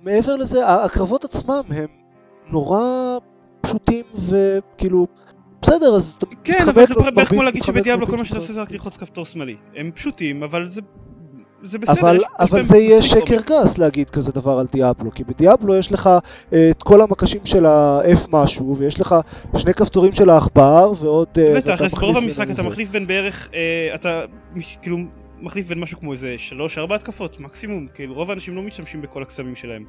[0.02, 1.86] מעבר לזה, הקרבות עצמם הם
[2.50, 3.18] נורא
[3.60, 5.06] פשוטים וכאילו,
[5.62, 8.52] בסדר, אז אתה כן, מתחבק אבל זה בערך כמו להגיד שבדיאבלו כל מה שאתה עושה
[8.52, 8.70] זה רק.
[8.70, 9.56] ללחוץ כפתור שמאלי.
[9.76, 10.80] הם פשוטים, אבל זה...
[11.62, 13.36] זה בסדר, אבל, יש, יש אבל בהם זה יהיה שקר.
[13.46, 16.10] גס להגיד כזה דבר על דיאבלו, כי בדיאבלו יש לך
[16.52, 19.14] אה, את כל המקשים של ה-F משהו, ויש לך
[19.56, 21.28] שני כפתורים של העכבר, ועוד...
[21.38, 22.62] אה, בטח, אז ברוב המשחק אתה.
[22.62, 24.96] מחליף בין בערך, אה, אתה מש- כאילו
[25.40, 29.22] מחליף בין משהו כמו איזה שלוש ארבע התקפות מקסימום, כאילו רוב האנשים לא משתמשים בכל
[29.22, 29.84] הקסמים שלהם.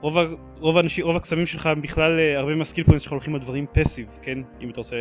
[0.00, 0.16] רוב,
[0.60, 3.66] רוב, האנשים, רוב הקסמים שלך בכלל, אה, הרבה מה skill points שלך הולכים על דברים
[3.72, 4.38] passive, כן?
[4.62, 4.96] אם אתה רוצה...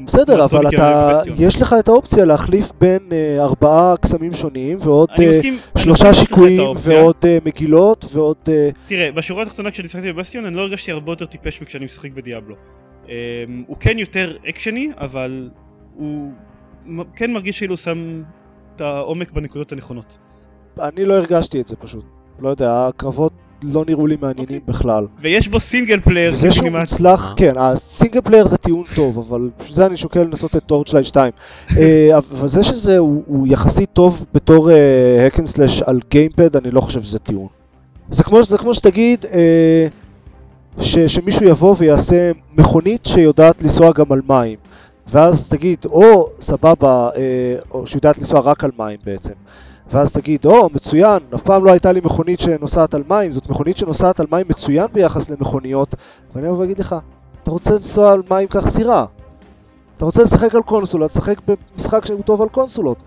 [0.00, 1.22] בסדר, כמו אבל אתה.
[1.36, 6.60] יש לך את האופציה להחליף בין אה, ארבעה קסמים שונים, ועוד אה, מסכים, שלושה שיקויים.
[6.82, 8.36] ועוד אה, מגילות, ועוד...
[8.48, 12.12] אה, תראה, בשורה התחתונה כשאני שיחקתי בבסטיון אני לא הרגשתי הרבה יותר טיפש מכשאני משחק
[12.12, 12.54] ב Diablo.
[13.08, 13.12] אמ,
[13.66, 15.50] הוא כן יותר אקשני, אבל
[15.94, 16.32] הוא
[17.16, 18.22] כן מרגיש כאילו שם
[18.76, 20.18] את העומק בנקודות הנכונות.
[20.80, 22.04] אני לא הרגשתי את זה פשוט.
[22.38, 23.32] לא יודע, הקרבות
[23.64, 24.60] לא נראו לי מעניינים אוקיי.
[24.66, 25.06] בכלל.
[25.20, 26.70] ויש בו single player זה שהוא.
[26.70, 27.34] מוצלח.
[27.36, 31.06] כן, ה single player זה טיעון טוב, אבל בשביל זה אני שוקל לנסות את Torchlight
[31.06, 31.32] 2.
[31.78, 34.70] אה, אבל זה שזה הוא הוא יחסית טוב בתור
[35.26, 37.48] hack and slash על gamepad, אני לא חושב שזה טיעון.
[38.10, 39.86] זה כמו, זה כמו שתגיד אה,
[40.80, 44.58] ש, שמישהו יבוא ויעשה מכונית שיודעת לנסוע גם על מים.
[45.08, 49.32] ואז תגיד, או סבבה, אה, או שיודעת לנסוע רק על מים בעצם.
[49.90, 53.76] ואז תגיד, או, מצוין, אף פעם לא הייתה לי מכונית שנוסעת על מים, זאת מכונית
[53.76, 55.94] שנוסעת על מים מצוין ביחס למכוניות,
[56.34, 56.96] ואני אבוא ואגיד לך,
[57.42, 59.06] אתה רוצה לנסוע על מים כך סירה.
[59.96, 63.02] אתה רוצה לשחק על קונסולה, תשחק במשחק שהוא טוב על קונסולות.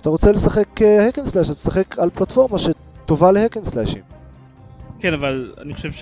[0.00, 0.68] אתה רוצה לשחק
[1.08, 4.02] הקן סלאש, אז תשחק על פלטפורמה שטובה להקן סלאשים.
[4.98, 5.92] כן, אבל אני חושב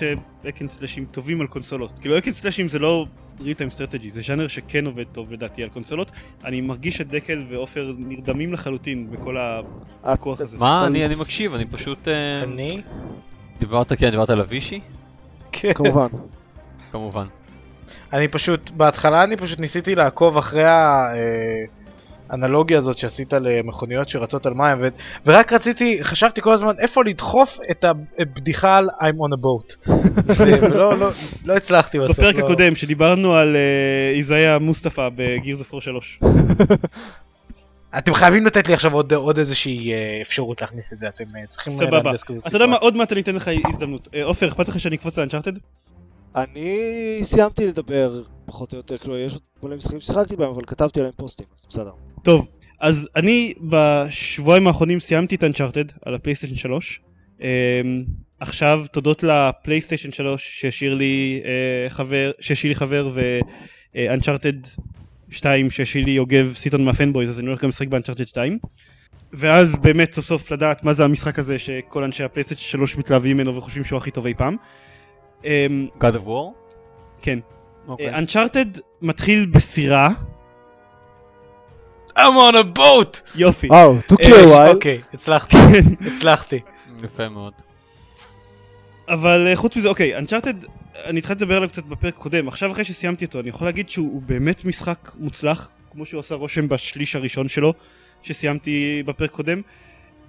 [0.43, 1.99] שהקן סלאשים טובים על קונסולות.
[1.99, 3.05] כאילו הקן סלאשים זה לא
[3.39, 6.11] real time strategy, זה ז'אנר שכן עובד טוב לדעתי על קונסולות.
[6.45, 9.37] אני מרגיש שדקל ועופר נרדמים לחלוטין בכל
[10.03, 10.57] הוויכוח הזה.
[10.57, 10.87] מה?
[10.87, 12.07] אני מקשיב, אני פשוט...
[12.07, 12.81] אה, אני?
[13.59, 14.79] דיברת, כן, דיברת על אבישי?
[15.51, 15.73] כן.
[15.73, 16.07] כמובן.
[16.91, 17.25] כמובן.
[18.13, 21.07] אני פשוט, בהתחלה אני פשוט ניסיתי לעקוב אחרי ה...
[21.15, 21.78] אה,
[22.29, 24.87] האנלוגיה הזאת שעשית למכוניות שרצות על מים, ו...
[25.25, 27.85] ורק רציתי, חשבתי כל הזמן איפה לדחוף את
[28.19, 29.91] הבדיחה על I'm on a boat.
[30.71, 31.09] ולא לא,
[31.45, 32.19] לא הצלחתי בסוף.
[32.19, 32.43] בפרק לא...
[32.45, 36.19] הקודם שדיברנו על אה, איזאיה מוסטפא בגירס אפור 3.
[37.97, 41.41] אתם חייבים לתת לי עכשיו עוד, עוד איזושהי אה, אפשרות להכניס את זה, אתם אה,
[41.49, 41.73] צריכים...
[41.73, 42.11] סבבה.
[42.47, 42.75] אתה יודע מה.
[42.75, 44.07] עוד מעט אני אתן לך הזדמנות.
[44.23, 45.51] עופר, אכפת לך שאני אקפוץ לאנצ'ארטד?
[46.43, 50.99] אני סיימתי לדבר פחות או יותר, כאילו יש עוד מלא משחקים ששיחקתי בהם, אבל כתבתי
[50.99, 51.91] עליהם פוסטים, אז בסדר.
[52.23, 52.47] טוב,
[52.79, 57.01] אז אני בשבועיים האחרונים סיימתי את אנצ'ארטד על הפלייסטיישן 3.
[57.39, 57.43] Um,
[58.39, 63.09] עכשיו תודות לפלייסטיישן 3 שהשאיר לי uh, חבר, שהשאיר לי חבר
[63.95, 64.53] ואנצ'ארטד
[65.29, 68.59] 2 שהשאיר לי יוגב סיטון מהפנבויז אז אני הולך גם לשחק באנצ'ארטד 2.
[69.33, 73.55] ואז באמת סוף סוף לדעת מה זה המשחק הזה שכל אנשי הפלייסטיישן 3 מתלהבים ממנו
[73.55, 74.55] וחושבים שהוא הכי טוב אי פעם.
[75.43, 75.47] Um,
[75.99, 76.53] God of War?
[77.21, 77.39] כן.
[77.87, 78.15] אוקיי.
[78.15, 78.65] Uncharted
[79.01, 80.09] מתחיל בסירה,
[82.17, 83.17] I'm on a boat!
[83.35, 83.67] יופי.
[83.67, 84.73] וואו, took you אה, a while.
[84.73, 86.07] אוקיי, הצלחתי, כן.
[86.07, 86.59] הצלחתי.
[87.03, 87.53] יפה מאוד.
[89.09, 90.53] אבל אה, חוץ מזה, אוקיי, Uncharted,
[91.05, 94.11] אני התחלתי לדבר עליו קצת בפרק הקודם, עכשיו אחרי שסיימתי אותו, אני יכול להגיד שהוא
[94.13, 97.73] הוא באמת משחק מוצלח, כמו שהוא עשה רושם בשליש הראשון שלו,
[98.23, 99.61] שסיימתי בפרק הקודם.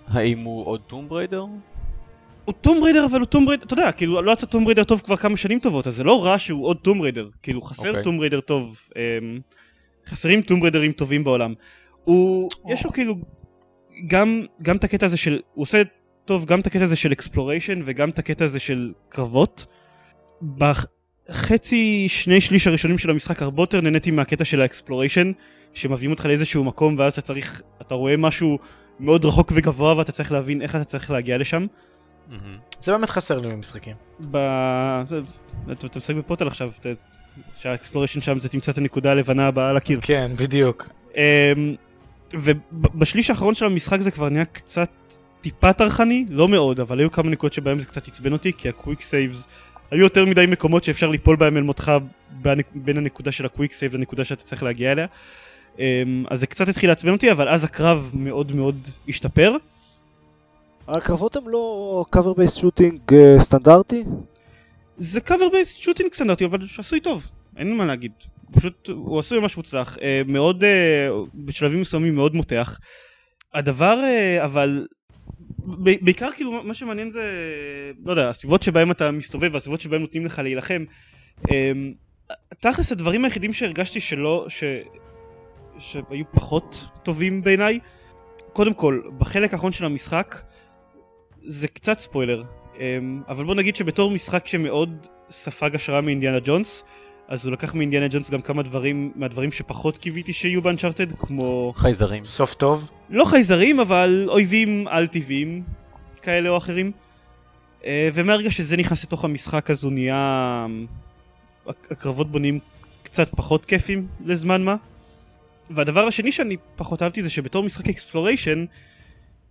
[0.08, 1.44] האם הוא עוד Tomb Raider?
[2.44, 5.00] הוא Tomb Raider, אבל הוא Tomb Raider, אתה יודע, כאילו, לא יצא Tomb Raider טוב
[5.00, 8.02] כבר כמה שנים טובות, אז זה לא רע שהוא עוד Tomb Raider, כאילו, חסר.
[8.02, 9.38] Tomb Raider טוב, אמ,
[10.06, 11.54] חסרים Tomb Raider ים טובים בעולם.
[12.04, 13.14] הוא, יש לו כאילו,
[14.06, 15.82] גם, גם את הקטע הזה של, הוא עושה
[16.24, 19.66] טוב גם את הקטע הזה של exploration וגם את הקטע הזה של קרבות.
[20.56, 25.32] בחצי, שני שליש הראשונים של המשחק הרבה יותר נהניתי מהקטע של ה exploration,
[25.74, 28.58] שמביאים אותך לאיזשהו מקום ואז אתה צריך, אתה רואה משהו
[29.00, 31.66] מאוד רחוק וגבוה ואתה צריך להבין איך אתה צריך להגיע לשם.
[32.84, 33.94] זה באמת חסר לי במשחקים.
[34.30, 34.36] ב...
[35.72, 36.70] אתה משחק בפוטל עכשיו,
[37.54, 40.00] שה exploration שם זה תמצא את הנקודה הלבנה הבאה על הקיר.
[40.02, 40.88] כן, בדיוק.
[41.16, 41.74] אמ,
[42.34, 44.90] ובשליש האחרון של המשחק זה כבר נהיה קצת
[45.40, 48.73] טיפה טרחני, לא מאוד, אבל היו כמה נקודות שבהם זה קצת עצבן אותי, כי ה
[48.73, 49.46] quick saves,
[49.90, 51.92] היו יותר מדי מקומות שאפשר ליפול בהם אל מותך
[52.30, 55.06] בין- בין הנקודה של ה quick save לנקודה שאתה צריך להגיע אליה.
[55.78, 59.56] אמ, אז זה קצת התחיל לעצבן אותי, אבל אז הקרב מאוד מאוד השתפר.
[60.96, 64.04] הקרבות הם לא based shooting אה, סטנדרטי?
[64.98, 68.12] זה cover based שוטינג סטנדרטי, אבל שעשוי טוב, אין מה להגיד.
[68.52, 72.78] פשוט הוא עשוי ממש מוצלח, אה, מאוד, אה, בשלבים מסוימים מאוד מותח.
[73.54, 74.86] הדבר, אה, אבל,
[76.00, 77.22] בעיקר כאילו מה שמעניין זה,
[78.04, 80.84] לא יודע, הסביבות שבהם אתה מסתובב והסביבות שבהם נותנים לך להילחם.
[82.60, 84.64] תכלס הדברים היחידים שהרגשתי שלא, ש...
[85.78, 87.78] שהיו פחות טובים בעיניי,
[88.52, 90.36] קודם כל, בחלק האחרון של המשחק,
[91.42, 92.42] זה קצת ספוילר,
[92.78, 96.84] אמ, אבל בוא נגיד שבתור משחק שמאוד ספג השראה מאינדיאנה ג'ונס,
[97.28, 102.24] אז הוא לקח מאינדיאנה ג'ונס גם כמה דברים מהדברים שפחות קיוויתי שיהיו באנצ'ארטד, כמו חייזרים.
[102.24, 102.82] סוף טוב.
[103.10, 105.62] לא חייזרים, אבל אויבים על-טבעיים
[106.22, 106.92] כאלה או אחרים.
[107.84, 110.66] אה, ומהרגע שזה נכנס לתוך המשחק אז הוא נהיה...
[111.66, 112.58] הק- הקרבות בו נהיים
[113.02, 114.76] קצת פחות כיפים לזמן מה.
[115.70, 118.64] והדבר השני שאני פחות אהבתי זה שבתור משחק אקספלוריישן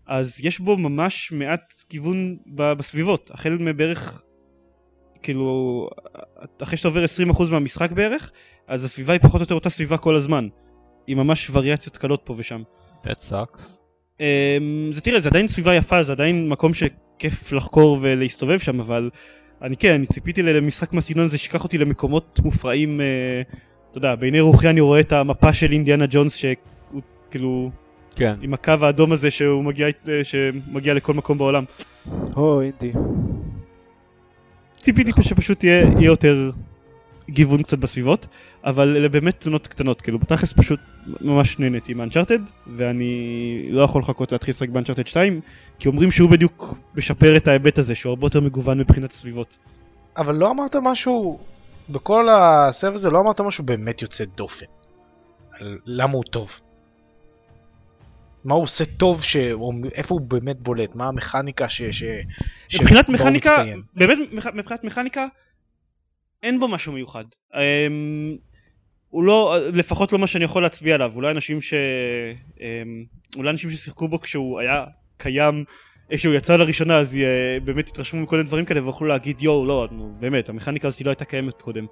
[0.09, 3.31] אז יש בו ממש מעט כיוון בסביבות.
[3.33, 4.23] החל מבערך,
[5.23, 5.89] כאילו,
[6.63, 8.31] אחרי שאתה עובר 20% מהמשחק בערך,
[8.67, 10.47] אז הסביבה היא פחות או יותר אותה סביבה כל הזמן.
[11.07, 12.61] עם ממש וריאציות קלות פה ושם.
[13.03, 13.63] That sucks.
[14.19, 19.09] אמ, זה תראה, זה עדיין סביבה יפה, זה עדיין מקום שכיף לחקור ולהסתובב שם, אבל
[19.61, 23.41] אני כן, אני ציפיתי למשחק מהסגנון הזה שיקח אותי למקומות מופרעים, אה,
[23.91, 27.71] אתה יודע, בעיני רוחי אני רואה את המפה של אינדיאנה ג'ונס, שהוא כאילו,
[28.19, 28.35] כן.
[28.41, 31.63] עם הקו האדום הזה שהוא מגיע, אה, שמגיע לכל מקום בעולם.
[32.35, 32.91] או, אינדי.
[34.75, 36.51] ציפיתי שפשוט יהיה, יהיה יותר
[37.29, 38.27] גיוון קצת בסביבות,
[38.63, 40.79] אבל אלה באמת תלונות קטנות, כאילו בתכלס פשוט
[41.21, 45.41] ממש נהניתי מאנצ'ארטד, ואני לא יכול לחכות להתחיל לשחק באנצ'ארטד 2,
[45.79, 49.57] כי אומרים שהוא בדיוק משפר את ההיבט הזה, שהוא הרבה יותר מגוון מבחינת סביבות.
[50.17, 51.39] אבל לא אמרת משהו,
[51.89, 54.65] בכל הסבב הזה לא אמרת משהו באמת יוצא דופן.
[55.85, 56.49] למה הוא טוב.
[58.43, 59.35] מה הוא עושה טוב, ש...
[59.53, 61.81] או איפה הוא באמת בולט, מה המכניקה ש...
[61.81, 62.03] ש...
[62.69, 63.81] ש- מבחינת הוא מכניקה, מצטיין?
[63.95, 65.25] באמת מבח- מבחינת מכניקה,
[66.43, 67.23] אין בו משהו מיוחד.
[67.55, 68.35] אמ,
[69.09, 71.73] הוא לא, לפחות לא מה שאני יכול להצביע עליו, אולי אנשים ש...
[72.61, 73.03] אמ,
[73.35, 74.85] אולי אנשים ששיחקו בו כשהוא היה
[75.17, 75.63] קיים,
[76.11, 79.65] אה, כשהוא יצא לראשונה אז אה, באמת התרשמו מכל מיני דברים כאלה ויוכלו להגיד יואו
[79.65, 81.85] לא, נו, באמת, המכניקה הזאת לא הייתה קיימת קודם.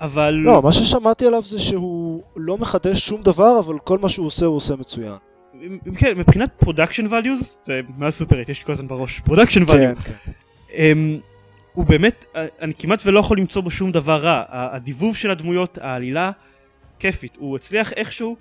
[0.00, 0.30] אבל...
[0.30, 4.46] לא, מה ששמעתי עליו זה שהוא לא מחדש שום דבר, אבל כל מה שהוא עושה
[4.46, 5.16] הוא עושה מצוין.
[5.96, 9.66] כן, מבחינת production values, זה מה סופרית, יש לי כל הזמן בראש, production value.
[9.66, 10.92] כן, כן.
[11.72, 14.44] הוא באמת, אה, אני כמעט ולא יכול למצוא בו שום דבר רע.
[14.48, 16.30] הדיבוב של הדמויות, העלילה,
[16.98, 17.36] כיפית.
[17.36, 18.36] הוא הצליח איכשהו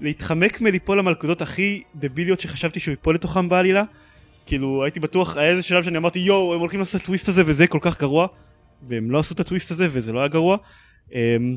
[0.00, 3.84] להתחמק מליפול למלכודות הכי דביליות שחשבתי שהוא ייפול לתוכם בעלילה.
[4.46, 7.42] כאילו הייתי בטוח, היה איזה שלב שאני אמרתי יואו הם הולכים לעשות את הטוויסט הזה
[7.46, 8.26] וזה כל כך גרוע.
[8.88, 10.56] והם לא עשו את הטוויסט הזה וזה לא היה גרוע.
[11.14, 11.54] אמ,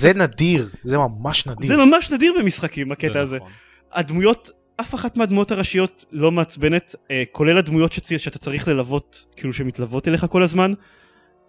[0.00, 1.68] זה נדיר, זה ממש נדיר.
[1.68, 3.36] זה ממש נדיר במשחקים הקטע זה הזה.
[3.36, 3.50] נכון.
[3.96, 9.52] הדמויות, אף אחת מהדמויות הראשיות לא מעצבנת, אה, כולל הדמויות שצי, שאתה צריך ללוות, כאילו
[9.52, 10.72] שמתלוות אליך כל הזמן,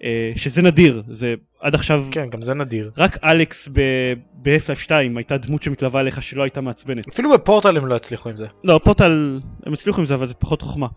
[0.03, 2.91] אה, שזה נדיר, זה עד עכשיו, כן, גם זה נדיר.
[2.97, 7.07] רק אלכס ב-F-Life 2 הייתה דמות שמתלווה אליך שלא הייתה מעצבנת.
[7.13, 8.45] אפילו בפורטל הם לא הצליחו עם זה.
[8.63, 10.87] לא, פורטל, הם הצליחו עם זה, אבל זה פחות חוכמה.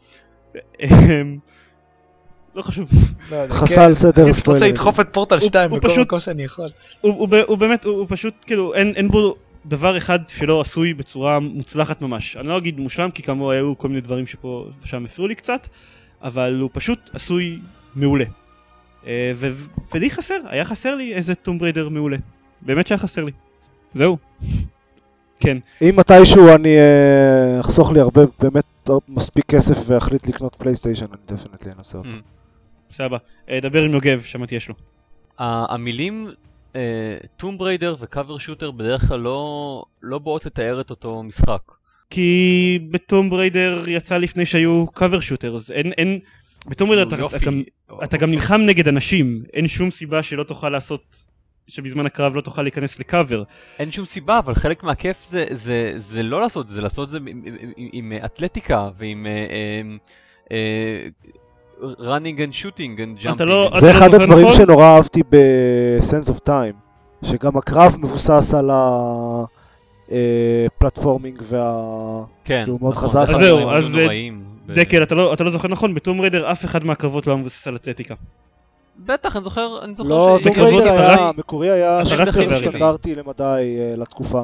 [0.81, 0.89] אה,
[2.55, 2.91] לא חשוב.
[3.51, 4.59] חסל סדר אני רוצה.
[4.59, 6.69] לדחוף את פורטל הוא- 2 הוא בכל מקום שאני יכול.
[7.01, 9.37] הוא, באמת, הוא, פשוט, כאילו, אין בו
[9.67, 12.37] דבר אחד שלא עשוי בצורה מוצלחת ממש.
[12.37, 15.69] אני לא אגיד מושלם, כי כאמור היו כל מיני דברים שפה ושם הפריעו לי קצת,
[16.23, 17.59] אבל הוא פשוט עשוי
[17.95, 18.25] מעולה.
[19.07, 19.33] אה,
[19.95, 22.17] ולי חסר, היה חסר לי איזה Tomb Raider מעולה.
[22.61, 23.33] באמת שהיה חסר לי.
[23.95, 24.17] זהו.
[25.41, 25.59] כן.
[25.83, 28.65] אם מתישהו אני אה, אחסוך לי הרבה, באמת
[29.09, 32.11] מספיק כסף ואחליט לקנות פלייסטיישן, אני definitely אנסה אותו.
[32.11, 32.93] Mm.
[32.93, 33.19] סבבה.
[33.51, 34.75] אה, דבר עם יוגב, שמעתי יש לו.
[35.39, 36.29] המילים
[37.37, 41.63] Tomb Raider ו cover shooter בדרך כלל לא, לא באות לתאר את אותו משחק.
[42.11, 45.71] כי ב Tomb Raider יצא לפני שהיו cover shooters.
[45.71, 46.19] אין, אין...
[46.69, 47.37] ב Tomb Raider אתה.
[47.37, 47.63] אתה, גם,
[48.05, 49.43] אתה גם נלחם נגד אנשים.
[49.53, 51.31] אין שום סיבה שלא תוכל לעשות...
[51.71, 53.43] שבזמן הקרב לא תוכל להיכנס לקאבר.
[53.79, 57.27] אין שום סיבה, אבל חלק מהכיף זה, זה, זה לא לעשות זה, לעשות זה עם,
[57.27, 57.43] עם,
[57.77, 59.33] עם, עם אתלטיקה ועם אה,
[60.53, 61.09] אה,
[61.83, 62.05] running
[62.39, 63.35] and shooting and jumping.
[63.35, 64.57] אתה לא- זה אתה אחד זוכר הדברים נכון?
[64.57, 66.75] שנורא אהבתי ב- Sands of Time,
[67.27, 68.71] שגם הקרב מבוסס על
[70.09, 71.83] הפלטפורמינג וה...
[72.45, 73.27] כן, הוא מאוד נכון, חזק.
[73.27, 76.53] זה אז זהו, אז, הנוראים ב- דקל, אתה לא, אתה לא זוכר נכון, בטום ריידר
[76.53, 78.15] אף אחד מהקרבות לא היה מבוסס על אתלטיקה.
[79.07, 80.43] בטח, אני זוכר, אני זוכר לא, ש...
[80.43, 82.69] טום בקרבות ריידר היה, רץ- המקורי היה אתה רץ שטח בריאליטי.
[82.69, 83.43] סטנדרטי למדי
[83.79, 84.43] אה, לתקופה.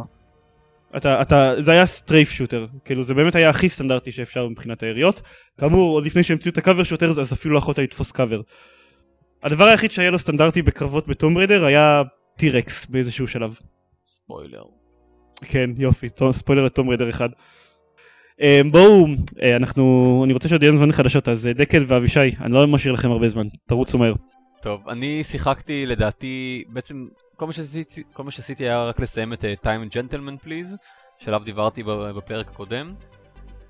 [0.96, 5.22] אתה, אתה, זה היה סטרייף שוטר, כאילו זה באמת היה הכי סטנדרטי שאפשר מבחינת היריות.
[5.60, 8.40] כאמור, עוד לפני שהמציאו את הקאבר שוטר, אז אפילו לא יכולת לתפוס קאבר.
[9.42, 12.02] הדבר היחיד שהיה לו סטנדרטי בקרבות ב Tomb Raider היה
[12.36, 13.58] T-Rex באיזשהו שלב.
[14.08, 14.62] ספוילר.
[15.44, 17.28] כן, יופי, ספוילר ל Tomb Raider אחד.
[18.40, 19.06] אה, בואו,
[19.42, 22.94] אה, אנחנו, אני רוצה שעוד יהיה לנו זמן לחדשות, אז דקל ואבישי, אני לא משאיר
[22.94, 24.14] לכם הרבה זמן, תרוצו מהר.
[24.62, 27.06] טוב, אני שיחקתי לדעתי, בעצם
[27.36, 30.76] כל מה שעשיתי, כל מה שעשיתי היה רק לסיים את uh, Time Gentlemen, Please,
[31.18, 31.82] שעליו דיברתי
[32.16, 32.94] בפרק הקודם.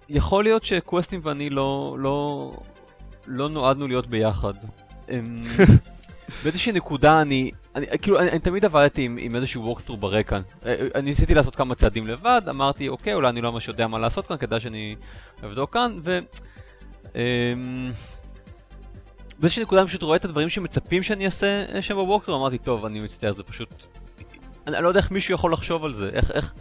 [0.08, 2.52] יכול להיות שקווסטים ואני לא, לא,
[3.26, 4.52] לא נועדנו להיות ביחד.
[5.08, 5.36] אמ,
[6.42, 10.36] באיזושהי נקודה אני, אני כאילו, אני, אני תמיד עבדתי עם, עם איזשהו ווקסטרו ברקע.
[10.36, 13.86] אה, אה, אני ניסיתי לעשות כמה צעדים לבד, אמרתי, אוקיי, אולי אני לא ממש יודע
[13.86, 14.96] מה לעשות כאן, כדאי שאני
[15.44, 16.18] אבדוק כאן, ו...
[19.38, 22.84] באיזושהי נקודה אני פשוט רואה את הדברים שמצפים שאני אעשה אה, שם בווקטור, אמרתי, טוב,
[22.84, 23.68] אני מצטער, זה פשוט...
[24.66, 26.54] אני, לא יודע איך מישהו יכול לחשוב על זה, איך, איך...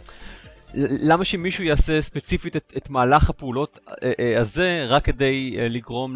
[0.74, 5.68] ל- למה שמישהו יעשה ספציפית את, את מהלך הפעולות אה, אה, הזה, רק כדי אה,
[5.68, 6.14] לגרום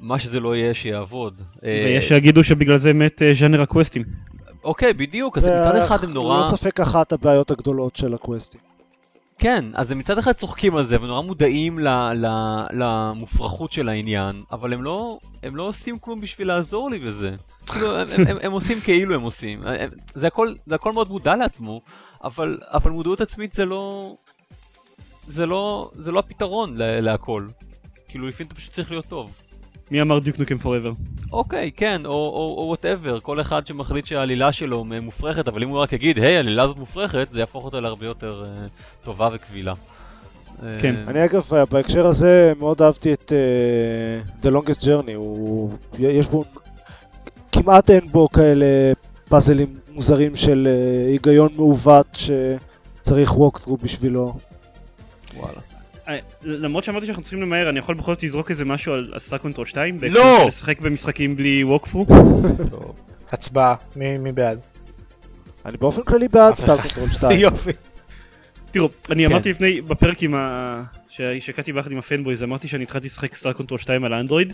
[0.00, 1.42] למה שזה לא יהיה שיעבוד.
[1.62, 4.04] ויש שיגידו שבגלל זה מת ז'אנר הקווסטים.
[4.64, 6.36] אוקיי, בדיוק, אז זה מצד אחד הם נורא...
[6.36, 8.69] ללא ספק אחת הבעיות הגדולות של הקווסטים.
[9.40, 12.26] כן, אז הם מצד אחד צוחקים על זה ונורא מודעים ל, ל,
[12.72, 17.34] למופרכות של העניין, אבל הם לא, הם לא עושים כלום בשביל לעזור לי בזה.
[17.66, 19.62] כאילו, הם, הם, הם, הם עושים כאילו הם עושים.
[19.66, 21.80] הם, זה, הכל, זה הכל מאוד מודע לעצמו,
[22.24, 24.14] אבל, אבל מודעות עצמית זה לא...
[25.26, 27.46] זה לא, זה לא הפתרון לה, להכל.
[28.08, 29.32] כאילו, לפעמים אתה פשוט צריך להיות טוב.
[29.90, 30.92] מי אמר Duke Nukem Forever?
[31.32, 36.18] אוקיי, כן, או whatever, כל אחד שמחליט שהעלילה שלו מופרכת, אבל אם הוא רק יגיד,
[36.18, 39.74] היי, העלילה הזאת מופרכת, זה יהפוך אותה להרבה יותר uh, טובה וקבילה.
[40.78, 40.94] כן.
[40.96, 45.70] אה, אני אגב, בהקשר הזה מאוד אהבתי את uh, The Longest Journey, הוא...
[45.98, 46.44] יש בו...
[47.52, 48.66] כמעט אין בו כאלה
[49.28, 54.34] פאזלים מוזרים של uh, היגיון מעוות שצריך walkthrough בשבילו.
[55.36, 55.69] וואלה.
[56.08, 59.38] אה, למרות שאמרתי שאנחנו צריכים למהר, אני יכול בכל זאת לזרוק איזה משהו על Star
[59.38, 59.98] Control 2?
[60.02, 60.44] לא!
[60.46, 62.06] לשחק במשחקים בלי walkthrough?
[63.32, 64.60] הצבעה, מי בעד?
[65.66, 66.82] אני באופן כללי בעד Star אחד.
[66.82, 67.40] Control 2.
[67.44, 67.70] יופי.
[68.70, 69.30] תראו, אני כן.
[69.30, 70.82] אמרתי לפני, בפרק עם ה...
[71.08, 74.52] שהקלטתי ביחד עם ה fanboys, אמרתי שאני התחלתי לשחק Star Control 2 על האנדרואיד.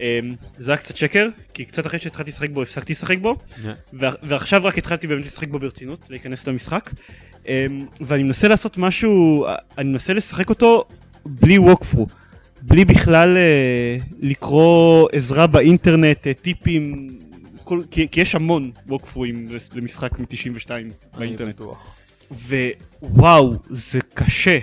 [0.00, 3.36] אמ, זה היה קצת שקר, כי קצת אחרי שהתחלתי לשחק בו, הפסקתי לשחק בו.
[3.92, 6.90] וע- ועכשיו רק התחלתי באמת לשחק בו ברצינות, להיכנס למשחק.
[7.48, 9.46] אמ, ואני מנסה לעשות משהו,
[9.78, 10.84] אני מנסה לשחק אותו
[11.26, 12.06] בלי ווקפרו.
[12.62, 17.08] בלי בכלל אה, לקרוא עזרה באינטרנט, אה, טיפים,
[17.64, 20.70] כל, כי, כי יש המון ווקפרואים למשחק מ-92
[21.18, 21.60] באינטרנט.
[23.02, 24.58] ווואו, זה קשה.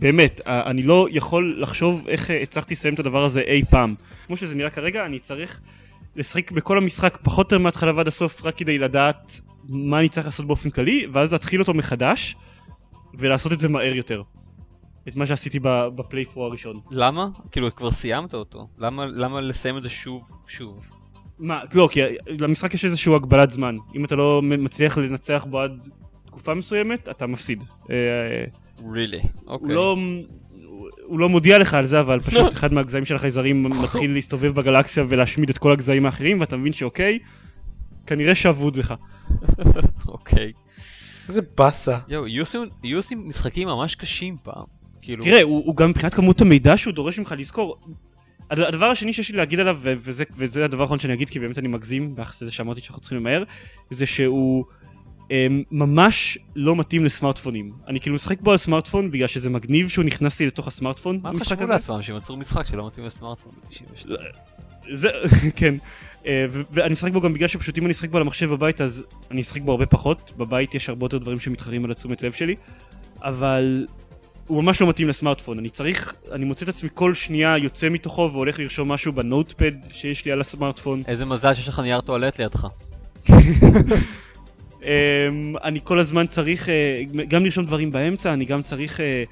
[0.00, 3.94] באמת, ה- אני לא יכול לחשוב איך אה, הצלחתי לסיים את הדבר הזה אי פעם.
[4.26, 5.60] כמו שזה נראה כרגע, אני צריך
[6.16, 10.26] לשחק בכל המשחק פחות או יותר מההתחלה ועד הסוף, רק כדי לדעת מה אני צריך
[10.26, 12.36] לעשות באופן כללי, ואז להתחיל אותו מחדש.
[13.14, 14.22] ולעשות את זה מהר יותר.
[15.08, 15.58] את מה שעשיתי
[15.96, 16.80] בפלייפרו הראשון.
[16.90, 17.28] למה?
[17.52, 18.68] כאילו, כבר סיימת אותו.
[18.78, 20.86] למה, למה לסיים את זה שוב, שוב?
[21.38, 22.00] מה, לא, כי
[22.40, 23.76] למשחק יש איזושהי הגבלת זמן.
[23.94, 25.88] אם אתה לא מצליח לנצח בו עד
[26.26, 27.64] תקופה מסוימת, אתה מפסיד.
[28.80, 29.26] Really?
[29.44, 29.74] הוא אוקיי.
[29.74, 29.96] לא...
[31.04, 35.04] הוא לא מודיע לך על זה, אבל פשוט אחד מהגזעים של החייזרים מתחיל להסתובב בגלקסיה
[35.08, 37.18] ולהשמיד את כל הגזעים האחרים, ואתה מבין שאוקיי,
[38.06, 38.94] כנראה שאבוד לך.
[40.08, 40.52] אוקיי.
[41.28, 41.98] איזה באסה.
[42.08, 42.44] יואו, יהיו
[42.98, 44.64] עושים- משחקים ממש קשים פעם.
[45.02, 45.24] כאילו...
[45.24, 47.76] תראה, הוא, הוא גם מבחינת כמות המידע שהוא דורש ממך לזכור.
[48.50, 51.38] הד- הדבר השני שיש לי להגיד עליו, ו- וזה, וזה הדבר האחרון שאני אגיד, כי
[51.40, 53.42] באמת אני מגזים ביחס לזה שאמרתי שאנחנו צריכים למהר,
[53.90, 54.64] זה שהוא
[55.70, 57.72] ממש לא מתאים לסמארטפונים.
[57.88, 61.40] אני כאילו משחק בו על סמארטפון בגלל שזה מגניב שהוא נכנס לי לתוך הסמארטפון, מה
[61.40, 61.72] חשבו הזה.
[61.72, 64.08] לעצמם שהם יצרו משחק שלא מתאים לסמארטפון ב-92?
[64.92, 65.08] זה,
[65.56, 65.74] כן.
[66.26, 69.04] אה, ואני משחק בו גם בגלל שפשוט אם אני אשחק בו על המחשב בבית אז
[69.30, 70.32] אני אשחק בו הרבה פחות.
[70.36, 72.54] בבית יש הרבה יותר דברים שמתחרים על התשומת לב שלי.
[73.22, 73.86] אבל
[74.46, 75.58] הוא ממש לא מתאים לסמארטפון.
[75.58, 80.24] אני צריך, אני מוצא את עצמי כל שנייה יוצא מתוכו והולך לרשום משהו בנוטפד שיש
[80.24, 81.02] לי על הסמארטפון.
[81.06, 82.66] איזה מזל שיש לך נייר טואלט לידך.
[84.82, 89.24] אמ, אני כל הזמן צריך אה, גם לרשום דברים באמצע, אני גם צריך, אה,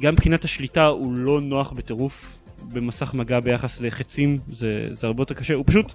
[0.00, 5.34] גם מבחינת השליטה הוא לא נוח בטירוף במסך מגע ביחס לחצים, זה, זה הרבה יותר
[5.34, 5.92] קשה, הוא פשוט,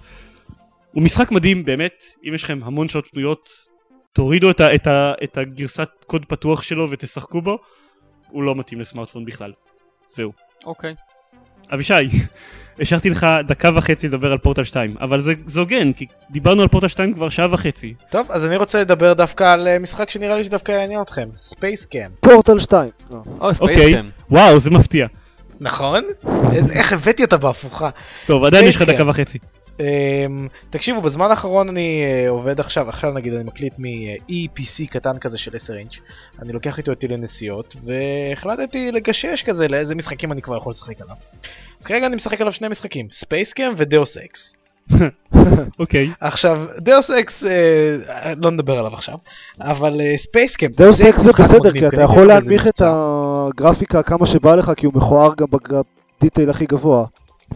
[0.92, 3.50] הוא משחק מדהים באמת, אם יש לכם המון שעות פנויות,
[4.12, 7.58] תורידו את, ה, את, ה, את הגרסת קוד פתוח שלו ותשחקו בו,
[8.28, 9.52] הוא לא מתאים לסמארטפון בכלל.
[10.10, 10.32] זהו.
[10.64, 10.94] אוקיי.
[11.74, 11.94] אבישי,
[12.80, 16.68] השארתי לך דקה וחצי לדבר על פורטל 2, אבל זה, זה הוגן, כי דיברנו על
[16.68, 17.94] פורטל 2 כבר שעה וחצי.
[18.10, 21.28] טוב, אז אני רוצה לדבר דווקא על אה, משחק שנראה לי שדווקא יעניין אתכם.
[21.36, 22.10] SpaceChem.
[22.20, 22.88] Portal 2.
[23.10, 23.18] לא.
[23.40, 24.02] אוי, אוקיי.
[24.30, 25.06] וואו, זה מפתיע.
[25.60, 26.04] נכון?
[26.70, 27.90] איך הבאתי אותה בהפוכה.
[28.26, 28.82] טוב, עדיין יש לך.
[28.82, 29.38] דקה וחצי.
[29.80, 35.18] אמ, תקשיבו, בזמן האחרון אני אה, עובד עכשיו, עכשיו נגיד אני מקליט מ-Eee PC קטן
[35.18, 35.92] כזה של 10 אינץ',
[36.42, 41.16] אני לוקח איתו אותי לנסיעות, והחלטתי לגשש כזה לאיזה משחקים אני כבר יכול לשחק עליו.
[41.80, 44.54] אז כרגע אני משחק עליו שני משחקים, SpaceChem ו Deus Ex.
[45.78, 46.10] אוקיי.
[46.20, 49.14] עכשיו, Deus Ex, אה, לא נדבר עליו עכשיו,
[49.60, 54.72] אבל SpaceChem, Deus Ex זה בסדר, כי אתה יכול להנמיך את הגרפיקה כמה שבא לך,
[54.76, 55.46] כי הוא מכוער גם
[56.20, 57.06] ב detail הכי גבוה.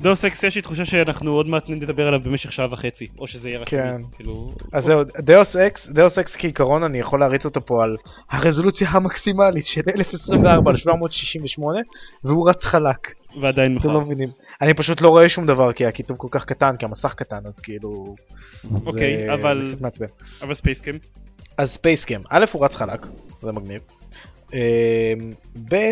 [0.03, 3.49] Deus Ex יש לי תחושה שאנחנו עוד מעט נדבר עליו במשך שעה וחצי, או שזה
[3.49, 4.03] יהיה רק כן.
[4.13, 4.53] כאילו...
[4.73, 7.97] אז זהו, Deus Ex, Deus Ex כעיקרון אני יכול להריץ אותו פה על
[8.31, 11.63] הרזולוציה המקסימלית של 1024 ל-768
[12.25, 14.07] והוא רץ חלק, ועדיין אתם לא מחר.
[14.07, 14.29] מבינים.
[14.63, 17.61] אני פשוט לא רואה שום דבר כי הכיתוב כל כך קטן, כי המסך קטן, אז
[17.61, 18.15] כאילו...
[18.87, 20.07] אוקיי, אבל- מעצבן.
[20.43, 20.99] אבל ספייסקאם.
[21.59, 23.07] אז ספייסקאם, א' הוא רץ חלק,
[23.43, 23.81] זה מגניב.
[24.53, 24.59] אמ,
[25.69, 25.91] ב',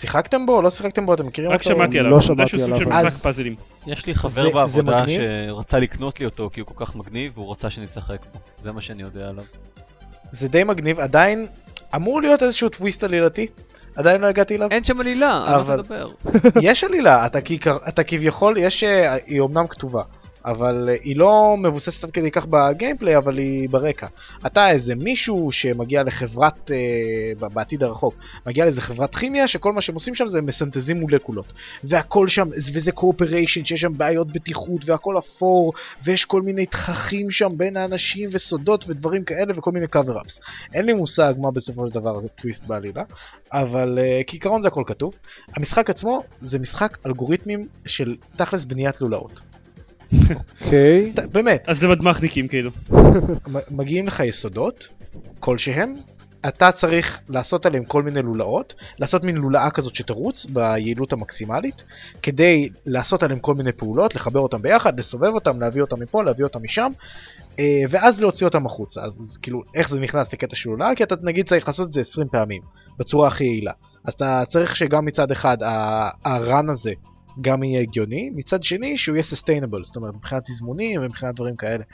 [0.00, 1.14] שיחקתם בו או לא שיחקתם בו?
[1.14, 1.68] אתם מכירים רק אותו?
[1.70, 2.88] שמעתי לא עליו, יודע שמעתי שהוא סוג של עליו.
[2.98, 3.54] משחק אז- פאזלים.
[3.86, 5.20] יש לי חבר זה- זה בעבודה מגניב?
[5.48, 8.38] שרצה לקנות לי אותו כי הוא כל כך מגניב והוא רצה שנשחק בו.
[8.62, 9.44] זה מה שאני יודע עליו.
[10.32, 11.46] זה די מגניב, עדיין
[11.96, 13.46] אמור להיות איזשהו טוויסט עלילתי,
[13.96, 14.68] עדיין לא הגעתי אליו.
[14.70, 16.10] אין שם עלילה, על מה אבל- אתה מדבר?
[16.70, 20.02] יש עלילה, אתה, כעיקר, אתה כביכול, יש, אה, היא אומנם כתובה,
[20.44, 24.06] אבל אה, היא לא מבוססת עד כדי כך ב gameplay, אבל היא ברקע.
[24.46, 28.14] אתה איזה מישהו שמגיע לחברת, אה, בעתיד הרחוק,
[28.46, 31.52] מגיע לאיזה חברת כימיה, שכל מה שהם עושים שם זה מסנטזים מולקולות.
[31.84, 35.72] והכל שם, וזה corporation, שיש שם בעיות בטיחות, והכל אפור,
[36.04, 40.40] ויש כל מיני תככים שם בין האנשים, וסודות, ודברים כאלה, וכל מיני cover-ups.
[40.74, 43.02] אין לי מושג מה בסופו של דבר טוויסט בעלילה,
[43.52, 45.14] אבל uh, כעיקרון זה הכל כתוב.
[45.56, 49.49] המשחק עצמו זה משחק אלגוריתמים של תכלס בניית לולאות.
[50.64, 51.12] אוקיי.
[51.32, 52.70] באמת, אז זה מדמחניקים כאילו.
[53.70, 54.88] מגיעים לך יסודות
[55.40, 55.94] כלשהם,
[56.48, 61.84] אתה צריך לעשות עליהם כל מיני לולאות, לעשות מין לולאה כזאת שתרוץ ביעילות המקסימלית,
[62.22, 66.44] כדי לעשות עליהם כל מיני פעולות, לחבר אותם ביחד, לסובב אותם, להביא אותם מפה, להביא
[66.44, 66.90] אותם משם,
[67.58, 69.00] אה, ואז להוציא אותם החוצה.
[69.00, 70.94] אז כאילו, איך זה נכנס לקטע של לולאה?
[70.96, 72.62] כי אתה נגיד צריך לעשות את זה 20 פעמים,
[72.98, 73.72] בצורה הכי יעילה.
[74.04, 76.92] אז אתה צריך שגם מצד אחד ה- הרן הזה
[77.40, 81.84] גם יהיה הגיוני, מצד שני שהוא יהיה sustainable, זאת אומרת מבחינת תזמונים ומבחינת דברים כאלה.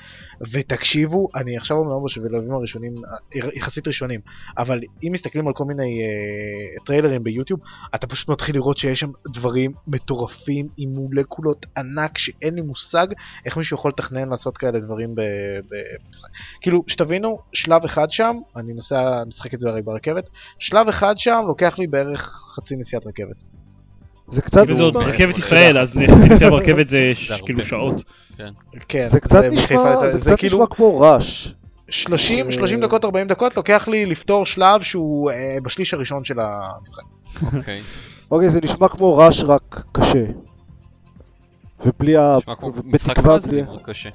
[0.52, 4.20] ותקשיבו, אני עכשיו אומר בשבילבים הראשונים, אה, יחסית ראשונים,
[4.58, 7.60] אבל אם מסתכלים על כל מיני אה, טריילרים ביוטיוב,
[7.94, 13.06] אתה פשוט מתחיל לראות שיש שם דברים מטורפים עם מולקולות ענק שאין לי מושג
[13.44, 16.28] איך מישהו יכול לתכנן לעשות כאלה דברים במשחק.
[16.60, 20.28] כאילו, שתבינו, שלב אחד שם, אני נוסע, משחק את זה הרי ברכבת,
[20.58, 22.20] שלב אחד שם לוקח לי בערך
[22.56, 23.65] חצי נסיעת רכבת.
[24.30, 27.12] זה קצת וזה עוד רכבת ישראל, אז נסיעה ברכבת זה.
[27.44, 28.02] כאילו שעות.
[28.88, 31.54] כן, זה קצת בחיפה, נשמע, זה קצת כאילו נשמע כמו ראש.
[31.90, 36.34] 30, זה- 30 דקות, 40 דקות לוקח לי לפתור שלב שהוא אה, בשליש הראשון של
[36.40, 37.02] המשחק.
[37.56, 37.80] אוקיי.
[38.30, 40.24] אוקיי, זה נשמע כמו ראש רק קשה.
[41.86, 42.36] ובלי ה...
[42.38, 43.18] נשמע כמו משחק
[43.84, 44.08] קשה.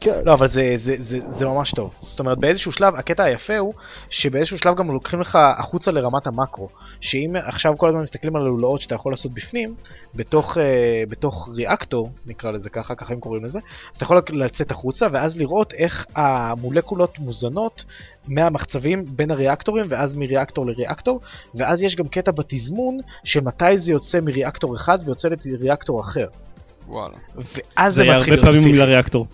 [0.00, 1.94] כן, לא, אבל זה, זה, זה, זה ממש טוב.
[2.02, 3.74] זאת אומרת, באיזשהו שלב, הקטע היפה הוא
[4.10, 6.68] שבאיזשהו שלב גם לוקחים לך החוצה לרמת המקרו.
[7.00, 9.74] שאם עכשיו כל הזמן מסתכלים על הלולאות שאתה יכול לעשות בפנים,
[10.14, 14.70] בתוך, אה, בתוך ריאקטור, נקרא לזה ככה, ככה הם קוראים לזה, אז אתה יכול לצאת
[14.70, 17.84] החוצה ואז לראות איך המולקולות מוזנות
[18.28, 21.20] מהמחצבים בין הריאקטורים ואז מריאקטור לריאקטור,
[21.54, 26.26] ואז יש גם קטע בתזמון של מתי זה יוצא מריאקטור אחד ויוצא לריאקטור אחר.
[26.88, 27.14] וואלה.
[27.36, 28.78] ואז זה זה היה מתחיל הרבה להיות פעמים פסיכי.
[28.78, 29.26] לריאקטור.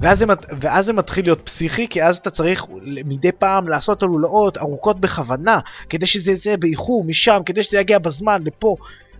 [0.00, 2.64] ואז זה, מת- ואז זה מתחיל להיות פסיכי, כי אז אתה צריך
[3.04, 5.58] מדי פעם לעשות לולאות ארוכות בכוונה,
[5.88, 8.76] כדי שזה יצא באיחור משם, כדי שזה יגיע בזמן לפה.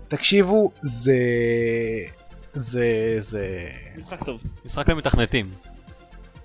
[0.08, 1.12] תקשיבו, זה...
[2.54, 3.16] זה...
[3.18, 3.46] זה...
[3.96, 4.42] משחק טוב.
[4.66, 5.46] משחק למתכנתים.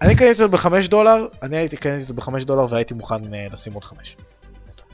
[0.02, 3.74] אני קניתי אותו בחמש דולר, אני הייתי קניתי אותו בחמש דולר והייתי מוכן אה, לשים
[3.74, 4.16] עוד חמש.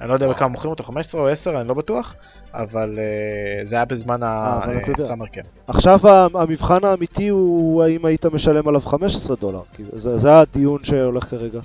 [0.01, 2.15] אני לא יודע בכמה מוכרים אותו, 15 או 10, אני לא בטוח,
[2.53, 4.59] אבל אה, זה היה בזמן אה.
[4.99, 5.45] הסאמר קאמפ.
[5.67, 9.61] עכשיו ה- המבחן האמיתי הוא האם היית משלם עליו 15 דולר,
[9.93, 11.59] זה, זה הדיון שהולך כרגע.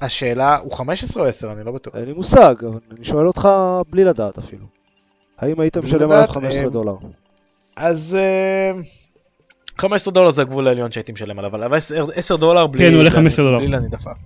[0.00, 1.52] השאלה, הוא 15 או 10?
[1.52, 1.94] אני לא בטוח.
[1.96, 3.48] אין לי מושג, אבל אני שואל אותך
[3.90, 4.64] בלי לדעת אפילו.
[5.38, 6.94] האם היית משלם עליו 15 אה, דולר?
[7.76, 8.80] אז אה,
[9.80, 12.78] 15 דולר זה הגבול העליון שהייתי משלם עליו, אבל 10 10 דולר בלי...
[12.84, 13.58] כן, הוא עולה להניד- 15 דולר.
[13.58, 14.16] בלי להניד עפעף.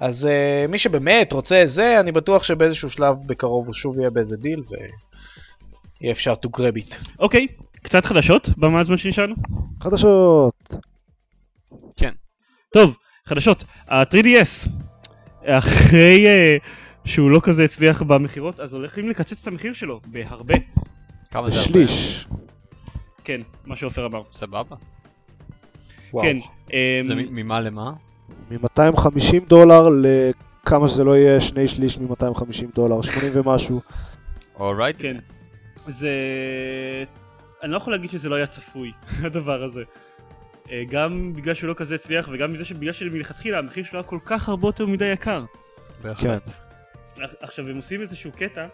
[0.00, 4.36] אז אה, מי שבאמת רוצה זה, אני בטוח שבאיזשהו שלב בקרוב הוא שוב יהיה באיזה
[4.36, 6.94] דיל, ויהיה אפשר to grab it.
[7.18, 7.46] אוקיי,
[7.82, 9.34] קצת חדשות במה הזמן שנשארנו?
[9.80, 10.74] חדשות.
[12.72, 13.64] טוב, חדשות.
[13.88, 14.68] ה-3DS,
[15.44, 16.56] אחרי אה,
[17.04, 20.54] שהוא לא כזה הצליח במכירות, אז הולכים לקצץ את המחיר שלו בהרבה.
[21.30, 21.72] כמה זה הרבה?
[21.72, 22.26] שליש.
[23.24, 24.22] כן, מה שעופר אמר.
[24.32, 24.76] סבבה.
[26.12, 26.24] וואו.
[26.24, 26.36] כן.
[26.72, 27.92] אמ, זה ממה למה?
[28.50, 33.80] מ-250 דולר לכמה שזה לא יהיה, שני שליש מ-250 דולר, 80 ומשהו.
[34.56, 34.96] אורייט.
[34.98, 35.16] כן.
[35.86, 36.10] זה...
[37.62, 38.92] אני לא יכול להגיד שזה לא היה צפוי,
[39.26, 39.82] הדבר הזה.
[40.70, 44.18] אה, גם בגלל שהוא לא כזה הצליח, וגם בגלל שבגלל שמלכתחילה המחיר שלו היה כל
[44.24, 45.44] כך הרבה יותר מדי יקר.
[46.02, 46.42] בהחלט.
[47.16, 47.22] כן.
[47.40, 48.66] עכשיו הם עושים איזשהו קטע,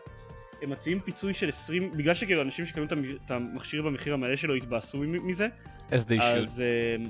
[0.63, 4.37] הם מציעים פיצוי של 20, בגלל שכאילו אנשים שקנו את המ- את המכשיר במחיר המלא
[4.37, 5.49] שלו התבאסו מזה,
[5.91, 6.23] as they should.
[6.23, 7.05] אז אה,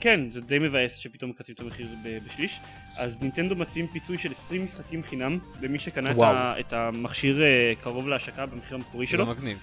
[0.00, 1.86] כן, זה די מבאס שפתאום מקצים את המחיר
[2.26, 2.60] בשליש,
[2.96, 6.34] אז נינטנדו מציעים פיצוי של 20 משחקים חינם למי שקנה את, וואו.
[6.36, 9.58] ה- את המכשיר אה, קרוב להשקה במחיר המקורי זה שלו, מגניב.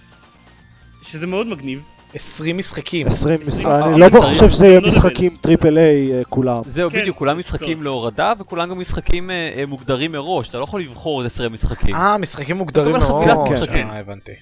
[1.02, 1.84] שזה מאוד מגניב.
[2.14, 3.06] 20 משחקים.
[3.06, 6.62] 20 20, משחקים, אני לא חושב שזה יהיה לא משחקים triple A אה, כולם.
[6.66, 7.82] זהו, כן, בדיוק, כולם משחקים.
[7.82, 11.94] להורדה, וכולם גם משחקים אה, מוגדרים מראש, אתה לא יכול לבחור עוד 20 משחקים.
[11.94, 13.00] אה, משחקים מוגדרים.
[13.00, 13.86] חבילת משחקים.
[13.90, 14.32] אה, הבנתי.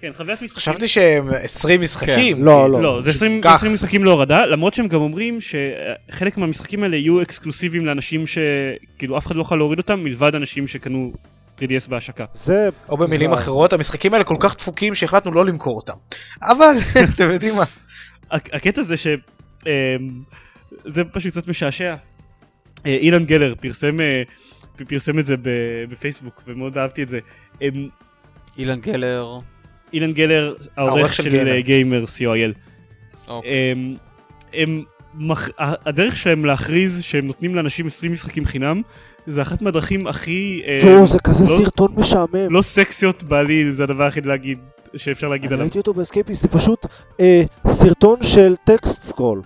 [0.00, 0.60] כן, חוויית משחקים.
[0.72, 2.44] חשבתי שהם 20 משחקים.
[2.44, 2.80] לא, כאילו.
[2.80, 3.54] לא, זה 20, כך.
[3.54, 9.26] 20 משחקים להורדה, למרות שהם גם אומרים שחלק מהמשחקים האלה יהיו אקסקלוסיביים לאנשים שכאילו אף
[9.26, 11.12] אחד לא יכול להוריד אותם מלבד אנשים שקנו
[11.58, 12.24] 3DS בהשקה.
[12.34, 12.68] זה...
[12.88, 13.42] או במילים מוזר.
[13.42, 15.92] אחרות, המשחקים האלה כל כך דפוקים שהחלטנו לא למכור אותם.
[16.42, 16.72] אבל,
[17.14, 17.64] אתם יודעים מה.
[18.30, 19.06] הק- הקטע זה ש...
[19.66, 19.70] אמ,
[20.84, 21.94] זה פשוט קצת משעשע.
[22.86, 24.22] אה, אילן גלר פרסם, אה,
[24.88, 27.18] פרסם את זה ב- בפייסבוק ומאוד אהבתי את זה.
[27.62, 27.88] אמ,
[28.58, 29.38] אילן גלר.
[29.92, 31.50] אילן גלר, העורך של של Gamer.
[31.52, 32.52] אה, Gamer co.il.
[33.28, 33.50] אוקיי.
[33.72, 33.94] הם,
[34.52, 34.82] הם,
[35.14, 35.48] מח...
[35.58, 38.82] ה- הדרך שלהם להכריז שהם נותנים לאנשים 20 משחקים חינם
[39.26, 42.50] זה אחת מהדרכים הכי אה, יואו, זה כזה לא- סרטון משעמם.
[42.50, 44.58] לא סקסיות בעליל זה הדבר היחיד להגיד
[44.96, 45.64] שאפשר להגיד אני עליו.
[45.64, 46.86] ראיתי אותו ב Escapist, זה פשוט
[47.20, 49.42] אה, סרטון של טקסט scroll.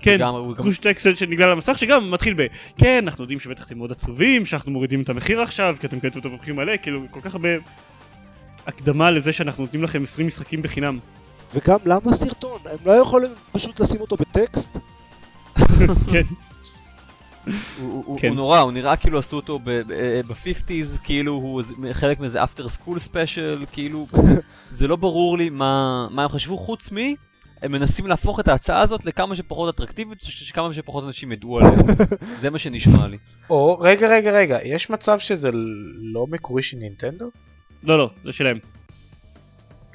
[0.00, 0.18] כן,
[0.56, 2.46] גוש טקסט שנגלל על המסך שגם מתחיל ב
[2.78, 6.18] כן אנחנו יודעים שבטח אתם מאוד עצובים שאנחנו מורידים את המחיר עכשיו כי אתם קניתם
[6.18, 7.48] אותו במחיר מלא כאילו כל כך הרבה
[8.66, 10.98] הקדמה לזה שאנחנו נותנים לכם 20 משחקים בחינם.
[11.54, 12.58] וגם למה סרטון?
[12.70, 14.78] הם לא יכולים פשוט לשים אותו בטקסט?
[16.10, 16.22] כן.
[17.80, 18.28] הוא- כן.
[18.28, 23.66] הוא נורא, הוא נראה כאילו עשו אותו ב-50's, כאילו הוא חלק מאיזה after school special,
[23.72, 24.06] כאילו
[24.70, 26.96] זה לא ברור לי מה מה הם חשבו חוץ מ...
[27.62, 31.70] הם מנסים להפוך את ההצעה הזאת לכמה שפחות אטרקטיבית, שכמה שפחות אנשים ידעו עליה.
[32.40, 33.18] זה מה שנשמע לי.
[33.50, 35.50] או, רגע, רגע, רגע, יש מצב שזה
[36.12, 37.24] לא מקורי של נינטנדו?
[37.82, 38.58] לא לא זה שלהם.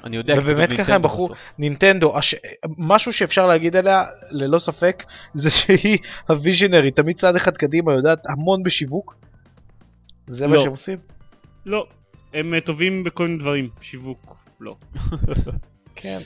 [0.04, 1.28] אני יודע, ובאמת ככה הם בחרו.
[1.58, 2.34] נינטנדו, הש...
[2.78, 8.62] משהו שאפשר להגיד עליה, ללא ספק, זה שהיא הוויז'נרי, תמיד צעד אחד קדימה, יודעת המון
[8.62, 9.14] בשיווק.
[10.26, 10.62] זה מה לא.
[10.62, 10.96] שהם עושים?
[11.66, 11.86] לא.
[12.34, 14.76] הם אה, טובים בכל מיני דברים שיווק לא.
[15.96, 16.18] כן.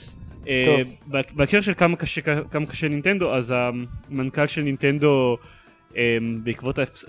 [1.07, 5.37] בה- בהקשר של כמה קשה, כמה קשה נינטנדו, אז המנכ"ל של נינטנדו,
[5.97, 7.05] אה, בעקבות ההפס-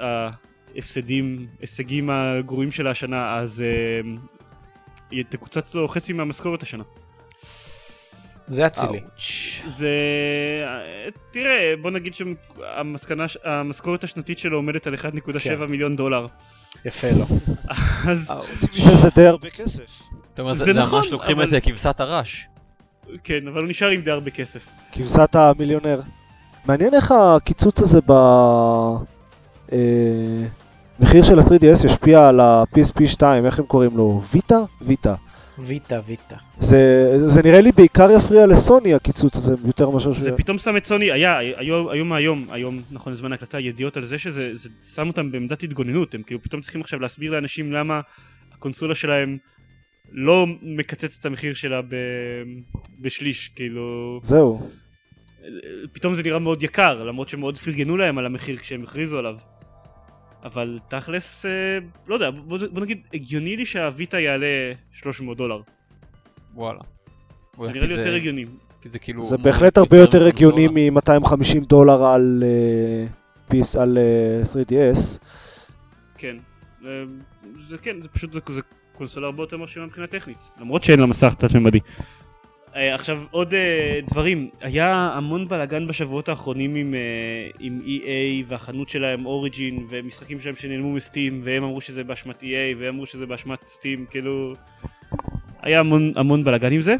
[0.74, 4.10] ההפסדים, הישגים הגרועים של השנה, אז אה,
[5.22, 6.84] תקוצץ לו חצי מהמשכורת השנה.
[8.48, 9.00] זה אצילי.
[9.66, 9.88] זה...
[10.66, 15.00] אה, תראה, בוא נגיד שהמשכורת השנתית שלו עומדת על 1.7
[15.40, 15.64] כן.
[15.64, 16.26] מיליון דולר.
[16.84, 17.24] יפה לו.
[18.10, 18.64] אז אאוץ'.
[18.76, 20.02] מזה זה די הרבה כסף.
[20.30, 22.46] זאת אומרת, זה זה נכון, ממש לוקחים אבל- את אה, כבשת הרש.
[23.24, 24.68] כן, אבל הוא נשאר עם די הרבה כסף.
[24.92, 26.00] כבשת המיליונר.
[26.66, 28.00] מעניין איך הקיצוץ הזה
[30.98, 34.22] במחיר של ה-3DS ישפיע על ה-PSP 2, איך הם קוראים לו?
[34.32, 34.58] ויטה?
[34.82, 35.14] ויטה.
[35.58, 36.36] ויטה, ויטה.
[36.60, 40.18] זה, זה נראה לי בעיקר יפריע לסוני הקיצוץ הזה, יותר מאשר ש...
[40.18, 44.04] זה פתאום שם את סוני, היה, היום, היום היום, היום, נכון לזמן ההקלטה, ידיעות על
[44.04, 48.00] זה שזה זה שם אותם בעמדת התגוננות, הם כאילו פתאום צריכים עכשיו להסביר לאנשים למה
[48.52, 49.38] הקונסולה שלהם
[50.12, 51.94] לא מקצצת את המחיר שלה ב...
[53.00, 54.20] בשליש, כאילו...
[54.22, 54.68] זהו.
[55.92, 59.36] פתאום זה נראה מאוד יקר, למרות שהם מאוד פרגנו להם על המחיר כשהם הכריזו עליו.
[60.44, 65.60] אבל תכלס, אה, לא יודע, בוא, בוא נגיד, הגיוני לי שהוויטה יעלה 300 דולר.
[66.54, 66.80] וואלה.
[67.64, 68.44] זה נראה לי יותר הגיוני.
[68.82, 69.24] כי זה כאילו...
[69.24, 73.06] זה בהחלט הרבה יותר הגיוני מ-250 דולר על אה,
[73.48, 75.18] פיס, על אה, 3DS.
[76.18, 76.36] כן.
[76.84, 76.90] אה,
[77.68, 78.60] זה כן, זה פשוט, זה, זה
[78.92, 80.50] קונסולה הרבה יותר מרשימה מבחינה טכנית.
[80.60, 81.80] למרות שאין לה מסך תלת-ממדי.
[82.76, 87.00] אה, עכשיו עוד אה, דברים, היה המון בלאגן בשבועות האחרונים עם, אה,
[87.60, 92.94] עם EA והחנות שלהם אוריג'ין ומשחקים שלהם שנעלמו מסטים והם אמרו שזה באשמת EA והם
[92.94, 94.54] אמרו שזה באשמת סטים, כאילו...
[95.62, 96.96] היה המון, המון בלאגן עם זה.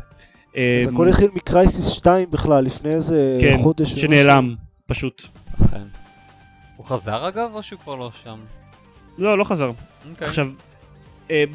[0.52, 3.90] זה אה, הכל התחיל מקרייסיס 2 בכלל, לפני איזה כן, חודש.
[3.90, 3.98] ומשהו.
[3.98, 4.54] שנעלם,
[4.86, 5.22] פשוט.
[5.70, 5.82] כן.
[6.76, 8.38] הוא חזר אגב, או שהוא כבר לא שם?
[9.18, 9.70] לא, לא חזר.
[10.10, 10.28] אוקיי.
[10.28, 10.50] עכשיו,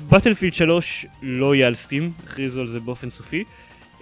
[0.10, 3.44] בטלפילד 3 לא יהיה על סטים, הכריזו על זה באופן סופי.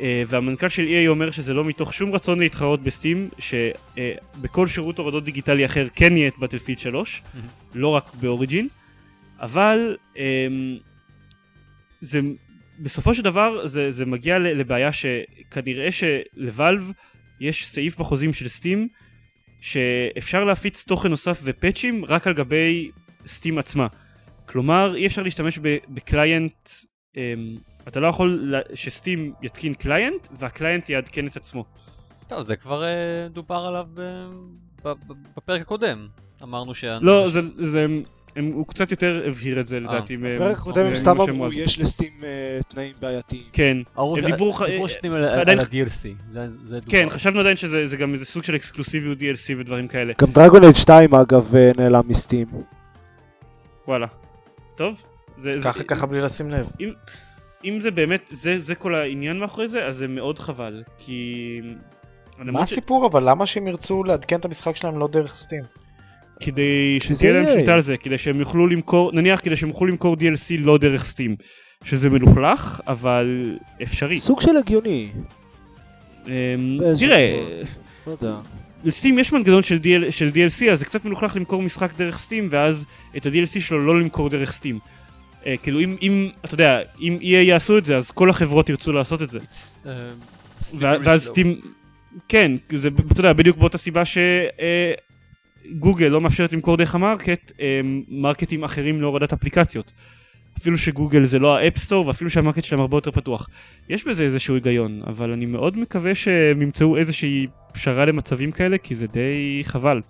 [0.02, 5.24] אה, והמנכ"ל של EA אומר שזה לא מתוך שום רצון להתחרות בסטים, שבכל שירות הורדות
[5.24, 7.48] דיגיטלי אחר כן יהיה את בטלפילד 3, מהמם.
[7.74, 8.68] לא רק באוריג'ין,
[9.40, 10.78] אבל אמ,
[12.02, 12.20] זה,
[12.80, 16.92] בסופו של דבר זה, זה מגיע לבעיה שכנראה שלוואלב
[17.40, 18.88] יש סעיף בחוזים של Steam
[19.62, 22.92] שאפשר להפיץ תוכן נוסף ופאצ'ים רק על גבי
[23.28, 23.88] Steam עצמה.
[24.46, 26.70] כלומר, אי אפשר להשתמש ב client,
[27.18, 27.22] אמ,
[27.88, 31.66] אתה לא יכול ש Steam יתקין client וה client יעדכן את עצמו.
[32.32, 32.88] לא, זה כבר אה,
[33.34, 34.30] דובר עליו ב-
[34.88, 34.94] ב-
[35.38, 36.08] בפרק הקודם.
[36.44, 36.84] אמרנו ש...
[36.84, 38.04] לא, זה, זה, הם,
[38.36, 40.18] הם, הוא קצת יותר הבהיר את זה לדעתי.
[40.18, 41.54] מ- בפרק הקודם הם סתם אמרו.
[41.54, 43.44] יש ל Steam אה, תנאים בעייתיים.
[43.54, 46.36] כן, הם דיברו ח- דיברו שנים על ה-DLC.
[46.90, 50.14] כן, חשבנו עדיין שזה זה גם איזה סוג של אקסקלוסיביות DLC ודברים כאלה.
[50.22, 52.48] גם דרגון אייד 2 אגב אה, נעלם מסטים.
[53.88, 54.08] וואלה.
[54.76, 55.04] טוב.
[55.38, 56.68] זה, זה, ככה ככה בלי לשים לב.
[57.66, 60.84] אם זה באמת, זה, זה כל העניין מאחורי זה, אז זה מאוד חבל.
[60.98, 61.60] כי...
[62.38, 63.30] מה למרות ש- הסיפור אבל?
[63.30, 65.64] למה שהם ירצו לעדכן את המשחק שלהם לא דרך סטים?
[66.40, 67.48] כדי שתהיה להם.
[67.48, 71.06] שליטה על זה, כדי שהם יוכלו למכור, נניח כדי שהם יוכלו למכור DLC לא דרך
[71.06, 71.36] סטים.
[71.84, 74.20] שזה מלוכלך, אבל אפשרי.
[74.20, 75.12] סוג של הגיוני.
[76.28, 76.32] אמ,
[77.00, 77.40] תראה,
[78.22, 78.30] לא.
[78.84, 82.48] לסטים יש מנגנון של, DL, של DLC, אז זה קצת מלוכלך למכור משחק דרך סטים,
[82.52, 82.86] ואז
[83.18, 84.80] את ה-DLC שלו לא למכור דרך סטים.
[85.48, 88.94] Uh, כאילו אם, אם, אתה יודע, אם EA יעשו את זה, אז כל החברות ירצו
[88.94, 89.40] לעשות את זה.
[89.86, 89.92] אה,
[90.62, 91.24] slippery ואז.
[91.26, 91.62] סטים,
[92.30, 94.04] כן, זה, אתה יודע, בדיוק באותה סיבה
[95.66, 99.92] שגוגל לא מאפשרת למכור דרך המרקט, אה, מרקטים אחרים להורדת אפליקציות.
[100.58, 103.50] אפילו שגוגל זה לא ה App Store, ואפילו שה market שלהם הרבה יותר פתוח.
[103.90, 108.96] יש בזה איזשהו היגיון, אבל אני מאוד מקווה שהם ימצאו איזושהי פשרה למצבים כאלה, כי
[108.96, 110.02] זה די חבל.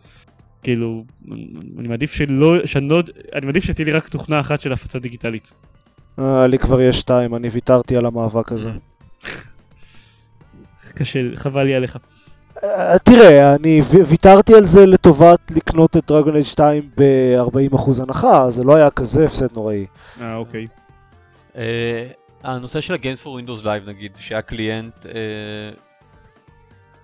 [0.63, 1.03] כאילו,
[1.79, 3.03] אני מעדיף שלא, שאני לא,
[3.35, 5.53] אני מעדיף שתהיה לי רק תוכנה אחת של הפצה דיגיטלית.
[6.19, 8.69] אה, לי כבר יש שתיים, אני ויתרתי על המאבק הזה.
[10.97, 11.97] קשה, חבל לי עליך.
[12.63, 18.63] אה, תראה, אני ויתרתי על זה לטובת לקנות את Dragon Age 2 ב-40% הנחה, זה
[18.63, 19.85] לא היה כזה הפסד נוראי.
[20.21, 20.67] אה, אוקיי.
[21.57, 22.07] אה,
[22.43, 25.11] הנושא של ה-Games for Windows Live נגיד, שהיה client אה,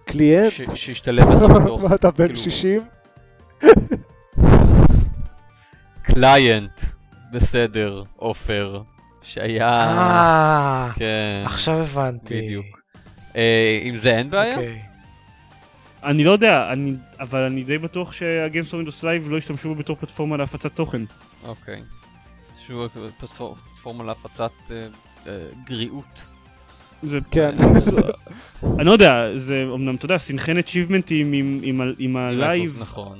[0.05, 0.53] client?
[0.75, 2.81] שהשתלב לך בתוך, מה אתה בן כאילו- 60?
[6.01, 6.81] client,
[7.31, 8.81] בסדר, עופר,
[9.21, 12.41] שהיה, אה, כן, עכשיו הבנתי.
[12.41, 12.65] בדיוק.
[13.35, 14.55] אה, עם זה אין בעיה?
[14.55, 14.81] אוקיי.
[16.03, 19.69] אני לא יודע, אני, אבל אני די בטוח ש Games for Windows Live לא ישתמשו
[19.69, 21.01] בו בתור פלטפורמה להפצת תוכן.
[21.45, 21.81] אוקיי.
[23.19, 24.87] פלטפור- פלטפורמה להפצת אה,
[25.27, 25.31] אה,
[25.65, 26.21] גריעות.
[27.03, 27.55] זה, כן.
[28.79, 32.27] אני לא יודע, זה אמנם, אתה יודע, סינכן achievement ים עם, עם, ה- עם ה
[32.27, 33.19] Live, נכון.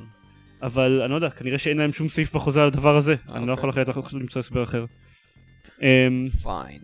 [0.63, 3.51] אבל אני לא יודע, כנראה שאין להם שום סעיף בחוזה על הדבר הזה, אני לא
[3.51, 3.53] אוקיי.
[3.53, 4.85] יכול אחרת למצוא הסבר אחר.
[5.81, 6.79] אמ, fine.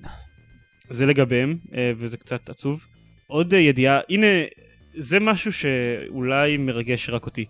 [0.90, 2.86] זה לגביהם, אה, וזה קצת עצוב.
[3.28, 4.28] עוד אה, ידיעה, הנה,
[4.94, 7.46] זה משהו שאולי מרגש רק אותי.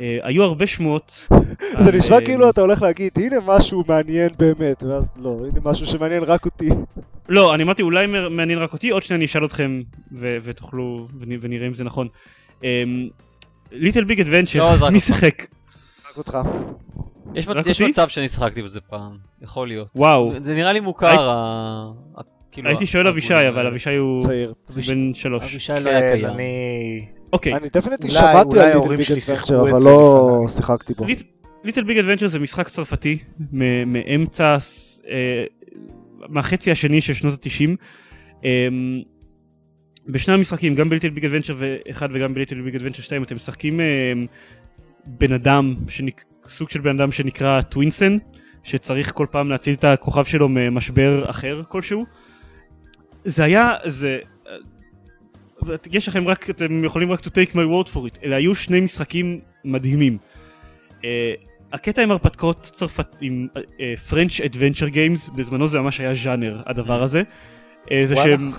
[0.00, 1.28] אה, היו הרבה שמועות.
[1.84, 6.22] זה נשמע כאילו אתה הולך להגיד, הנה משהו מעניין באמת, ואז לא, הנה משהו שמעניין
[6.22, 6.68] רק אותי.
[7.28, 11.66] לא, אני אמרתי אולי מעניין רק אותי, עוד שניה אני אשאל אתכם ותוכלו, ונ- ונראה
[11.66, 12.08] אם זה נכון.
[13.72, 15.00] ליטל ביג אדוונצ'ר, מי.
[15.00, 15.42] שיחק?
[16.20, 16.38] אותך.
[17.34, 17.80] יש יש?
[17.82, 19.88] מצב שאני שחקתי בזה פעם, יכול להיות.
[19.94, 22.20] וואו, זה נראה לי מוכר, הי- ה-
[22.52, 22.68] כאילו...
[22.68, 23.66] הייתי שואל אבישי, אבל.
[23.66, 24.54] אבישי הוא צעיר.
[24.88, 25.42] בן שלוש.
[25.52, 26.26] אבישי לא היה כן, קיים.
[26.34, 30.44] אני אוקיי, אני definitely אולי- שמעתי על Little Big Adventure, אבל לא.
[30.48, 31.04] שיחקתי בו.
[31.64, 33.18] Little Big Adventure זה משחק צרפתי
[33.86, 34.56] מאמצע,
[35.10, 35.44] אה,
[36.28, 37.76] מהחצי השני של שנות התשעים.
[38.44, 39.00] אמ,
[40.08, 41.56] בשני המשחקים, גם ב Little Big Adventure
[41.90, 44.26] 1 וגם ב Little Big Adventure 2, אתם משחקים אמ,
[45.18, 46.24] בן אדם, שנק...
[46.46, 48.18] סוג של בן אדם שנקרא Twinsen,
[48.62, 52.06] שצריך כל פעם להציל את הכוכב שלו ממשבר אחר כלשהו.
[53.24, 54.18] זה היה, זה...
[55.92, 58.80] יש לכם רק, אתם יכולים רק to take my word for it, אלה היו שני
[58.80, 60.18] משחקים מדהימים.
[61.00, 61.04] Uh,
[61.72, 63.60] הקטע עם הרפתקאות צרפת, עם uh,
[64.10, 67.22] French Adventure Games, בזמנו זה ממש היה ז'אנר הדבר הזה.
[67.84, 68.16] Uh, זה.
[68.16, 68.52] שהם,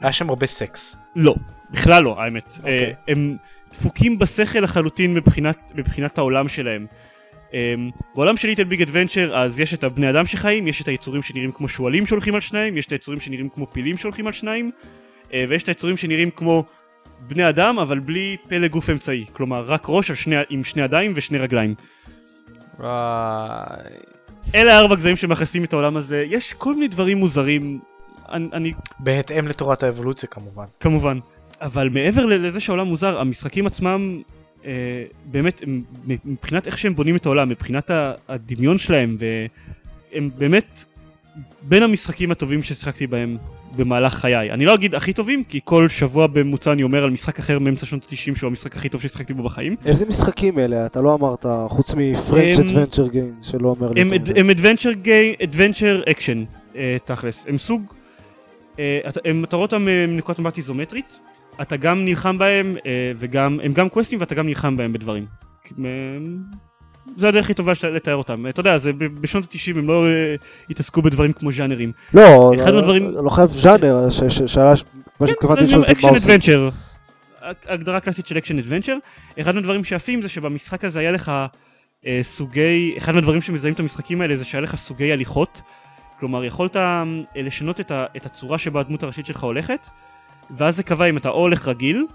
[0.00, 0.96] היה שם הרבה סקס.
[1.16, 1.34] לא,
[1.70, 2.52] בכלל לא האמת.
[2.52, 2.94] Uh, אוקיי.
[3.08, 3.36] הם
[3.70, 6.86] דפוקים בשכל לחלוטין מבחינת, מבחינת העולם שלהם.
[7.48, 7.52] Um,
[8.14, 11.52] בעולם של ליטל ביג אדוונצ'ר אז יש את הבני אדם שחיים, יש את היצורים שנראים
[11.52, 14.70] כמו שועלים שהולכים על שניים, יש את היצורים שנראים כמו פילים שהולכים על שניים,
[15.28, 16.64] uh, ויש את היצורים שנראים כמו
[17.20, 21.38] בני אדם אבל בלי פלא גוף אמצעי, כלומר רק ראש שני, עם שני ידיים ושני
[21.38, 21.74] רגליים.
[22.78, 23.68] וואי.
[24.54, 27.80] אלה הארבע גזעים שמכניסים את העולם הזה, יש כל מיני דברים מוזרים,
[28.32, 30.64] אני, אני בהתאם לתורת האבולוציה כמובן.
[30.80, 31.18] כמובן,
[31.60, 34.20] אבל מעבר לזה שהעולם מוזר, המשחקים עצמם,
[34.64, 34.70] אה,
[35.24, 35.82] באמת, הם,
[36.24, 37.90] מבחינת איך שהם בונים את העולם, מבחינת
[38.28, 39.16] הדמיון שלהם,
[40.12, 40.84] והם באמת
[41.62, 43.36] בין המשחקים הטובים ששיחקתי בהם
[43.76, 44.50] במהלך חיי.
[44.52, 47.86] אני לא אגיד הכי טובים, כי כל שבוע בממוצע אני אומר על משחק אחר מאמצע
[47.86, 49.76] שנות ה-90 שהוא המשחק הכי טוב ששיחקתי בו בחיים.
[49.84, 50.86] איזה משחקים אלה?
[50.86, 54.10] אתה לא אמרת, חוץ מפרנץ' אדוונצ'ר גיין, שלא אומר לי הם,
[55.04, 57.46] game, adventure action, אה, תכלס.
[57.48, 57.82] הם סוג,
[58.78, 61.18] אה, אתה- הם מטרות אותם אה, מנקודת מבט איזומטרית.
[61.62, 65.26] אתה גם נלחם בהם, אה, וגם, הם גם קווסטים ואתה גם נלחם בהם בדברים.
[65.84, 65.90] אה,
[67.16, 68.46] זה הדרך הכי טובה לתאר אותם.
[68.48, 70.34] אתה יודע, זה בשנות ה-90 הם לא אה,
[70.70, 71.92] התעסקו בדברים כמו ז'אנרים.
[72.14, 74.08] לא, אחד לא- מהדברים- לא חייב ז'אנר,
[74.46, 74.74] שאלה,
[75.20, 76.14] מה שהתכוונתי לשאול זה מה action.
[76.16, 76.68] adventure.
[77.66, 78.96] הגדרה קלאסית של action adventure.
[79.40, 81.32] אחד מהדברים שיפים זה שבמשחק הזה היה לך
[82.06, 85.60] אה, סוגי, אחד מהדברים שמזהים את המשחקים האלה זה שהיה לך סוגי הליכות.
[86.20, 87.02] כלומר יכולת אה,
[87.36, 87.80] לשנות
[88.16, 89.86] את הצורה שבה הדמות הראשית שלך הולכת,
[90.56, 92.06] ואז זה קבע אם אתה או הולך רגיל,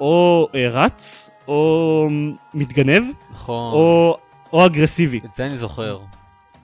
[0.00, 2.08] או אה, רץ, או
[2.54, 3.72] מתגנב, נכון.
[3.72, 4.16] או,
[4.52, 5.18] או אגרסיבי.
[5.18, 5.98] את זה אני זוכר.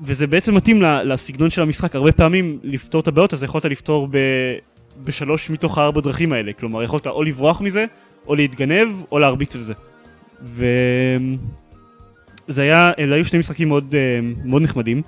[0.00, 1.94] וזה בעצם מתאים לסגנון של המשחק.
[1.94, 4.18] הרבה פעמים לפתור את הבעיות, אז יכולת לפתור ב...
[5.04, 6.52] בשלוש מתוך הארבע דרכים האלה.
[6.52, 7.86] כלומר, יכולת או לברוח מזה,
[8.26, 9.74] או להתגנב, או להרביץ על זה.
[10.42, 10.66] ו...
[12.48, 15.02] זה היה, אלה היו שני משחקים מאוד, אה, מאוד נחמדים.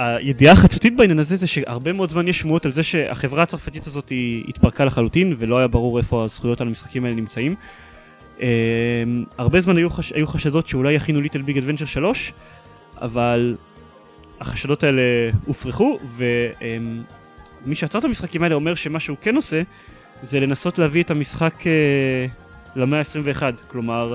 [0.00, 4.08] הידיעה החדשותית בעניין הזה זה שהרבה מאוד זמן יש שמועות על זה שהחברה הצרפתית הזאת
[4.08, 7.54] היא התפרקה לחלוטין ולא היה ברור איפה הזכויות על המשחקים האלה נמצאים.
[8.42, 8.48] אה,
[9.38, 10.12] הרבה זמן היו, חש...
[10.12, 12.32] היו חשדות שאולי יכינו Little Big Adventure 3
[13.00, 13.56] אבל
[14.40, 15.02] החשדות האלה
[15.46, 19.62] הופרכו ומי שעצר את המשחקים האלה אומר שמה שהוא כן עושה
[20.22, 22.26] זה לנסות להביא את המשחק אה,
[22.76, 24.14] למאה ה-21 כלומר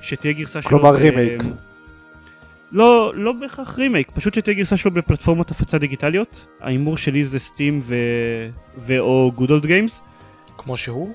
[0.00, 1.42] שתהיה גרסה שלו כלומר, ב- רימייק.
[2.72, 6.46] לא, לא בהכרח רימייק, פשוט שתהיה גרסה שלו בפלטפורמות הפצה דיגיטליות.
[6.60, 7.94] ההימור שלי זה Steam ו...
[8.78, 10.00] ו/או Good Old Games.
[10.58, 11.12] כמו שהוא.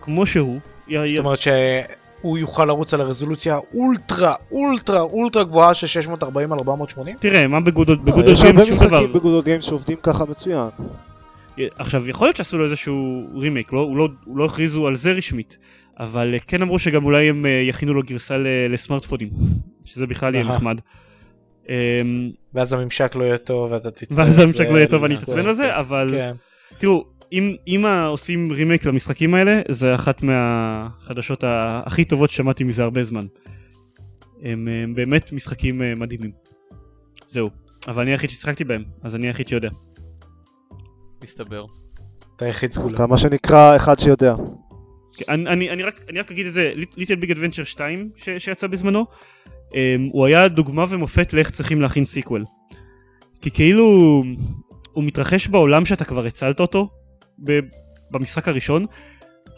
[0.00, 0.60] כמו שהוא.
[0.88, 7.16] זאת אומרת שהוא יוכל לרוץ על הרזולוציה אולטרה אולטרה אולטרה גבוהה של 640 על 480?
[7.20, 9.00] תראה מה ב-Good Old לא, ב-Good יש Old הרבה שום דבר?
[9.00, 10.68] משחקים בגודל גיימס שעובדים ככה מצוין.
[11.78, 15.12] עכשיו יכול להיות שעשו לו איזשהו רימייק, לא, הוא לא, הוא לא הכריזו על זה
[15.12, 15.58] רשמית,
[16.00, 18.36] אבל אה, כן אמרו שגם אולי הם אה, יכינו לו גרסה
[18.68, 19.28] לסמארטפונים,
[19.84, 20.44] שזה בכלל יהיה.
[20.44, 20.80] נחמד.
[21.68, 24.18] אמ, ואז הממשק לא יהיה טוב ואתה תצטרך...
[24.18, 26.32] ואז הממשק לא יהיה טוב ואני אתעצבן על זה, אבל כן.
[26.78, 27.04] תראו,
[27.66, 33.26] אם, עושים רימייק למשחקים האלה, זה אחת מהחדשות הכי טובות ששמעתי מזה הרבה זמן.
[34.42, 36.30] הם, באמת משחקים אה, מדהימים.
[37.26, 37.50] זהו,
[37.88, 39.68] אבל אני היחיד ששיחקתי בהם, אז אני היחיד שיודע.
[41.24, 41.64] מסתבר.
[42.36, 42.94] אתה היחיד סגולה.
[42.94, 44.34] אתה מה שנקרא אחד שיודע.
[45.16, 48.28] כן, אני, אני, אני, רק, אני רק אגיד את זה, Little Big Adventure 2 ש,
[48.38, 49.06] שיצא בזמנו,
[50.12, 52.44] הוא היה דוגמה ומופת לאיך צריכים להכין sequel.
[53.40, 53.84] כי כאילו
[54.92, 56.88] הוא מתרחש בעולם שאתה כבר הצלת אותו
[58.10, 58.86] במשחק הראשון,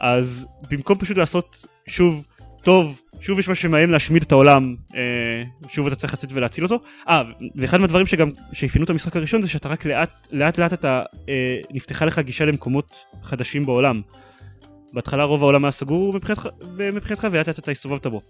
[0.00, 2.26] אז במקום פשוט לעשות שוב,
[2.62, 6.80] טוב, שוב יש משהו שמאיים להשמיד את העולם, אה, שוב אתה צריך לצאת ולהציל אותו.
[7.08, 7.22] אה,
[7.54, 11.58] ואחד מהדברים שגם, שאפיינו את המשחק הראשון זה שאתה רק לאט לאט, לאט אתה, אה,
[11.70, 14.00] נפתחה לך גישה למקומות חדשים בעולם.
[14.92, 18.20] בהתחלה רוב העולם היה סגור מבחינתך ולאט לאט אתה הסתובבת בו.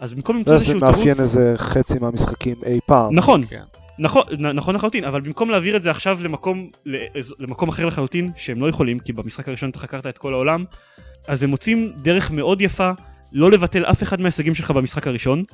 [0.00, 1.20] אז במקום למצוא לא, זה איזשהו מאפיין תירוץ...
[1.20, 3.14] איזה חצי מהמשחקים אי פעם.
[3.14, 3.62] נכון, כן.
[3.98, 4.22] נכון,
[4.54, 6.18] נכון לחלוטין, אבל במקום להעביר את זה עכשיו
[7.38, 10.64] למקום, אחר לחלוטין, שהם לא יכולים, כי במשחק הראשון אתה חקרת את כל העולם,
[11.28, 12.90] אז הם מוצאים דרך מאוד יפה
[13.32, 15.44] לא לבטל אף אחד מההישגים שלך במשחק הראשון.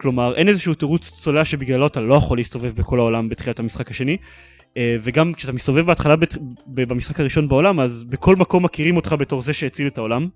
[0.00, 4.16] כלומר, אין איזשהו תירוץ צולע שבגללו אתה לא יכול להסתובב בכל העולם בתחילת המשחק השני.
[4.76, 9.42] אה, וגם כשאתה מסתובב בהתחלה בת- במשחק הראשון בעולם, אז בכל מקום מכירים אותך בתור
[9.42, 10.28] זה שהציל את העולם.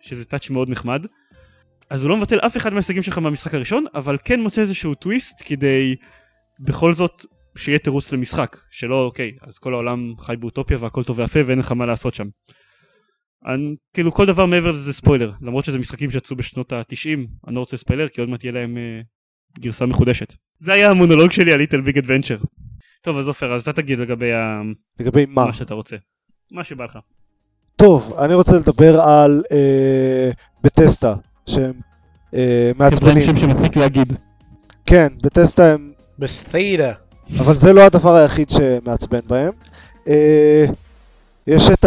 [0.00, 1.06] שזה touch מאוד נחמד.
[1.90, 5.42] אז הוא לא מבטל אף אחד מההישגים שלך מהמשחק הראשון, אבל כן מוצא איזשהו טוויסט
[5.44, 5.96] כדי
[6.60, 7.26] בכל זאת
[7.56, 11.72] שיהיה תירוץ למשחק, שלא אוקיי, אז כל העולם חי באוטופיה והכל טוב ויפה ואין לך
[11.72, 12.28] מה לעשות שם.
[13.46, 17.60] אני, כאילו כל דבר מעבר לזה ספוילר, למרות שזה משחקים שיצאו בשנות ה-90, אני לא
[17.60, 19.00] רוצה ספיילר כי עוד מעט יהיה להם אה,
[19.58, 20.34] גרסה מחודשת.
[20.60, 22.36] זה היה המונולוג שלי על Little Big Adventure.
[23.02, 24.60] טוב אז עופר, אז אתה תגיד לגבי ה...
[25.00, 25.44] לגבי מה?
[25.44, 25.96] מה שאתה רוצה.
[26.52, 26.98] מה שבא לך.
[27.76, 30.30] טוב, אני רוצה לדבר על אה,
[30.62, 31.14] בטסטה,
[31.46, 31.72] שהם
[32.34, 33.20] אה, מעצבנים.
[33.20, 34.12] שם שמציק להגיד.
[34.86, 35.92] כן, בטסטה הם...
[36.18, 36.92] בסטיידה.
[37.38, 39.52] אבל זה לא הדבר היחיד שמעצבן בהם.
[40.08, 40.64] אה,
[41.46, 41.84] יש את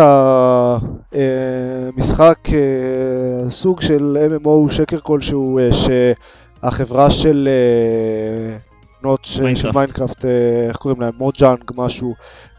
[1.14, 8.58] המשחק, אה, סוג של MMO שקר כלשהו, אה, שהחברה של אה,
[9.04, 9.76] note של Minecraft.
[9.76, 10.32] Minecraft, אה,
[10.68, 11.14] איך קוראים להם?
[11.18, 12.16] Mojang משהו,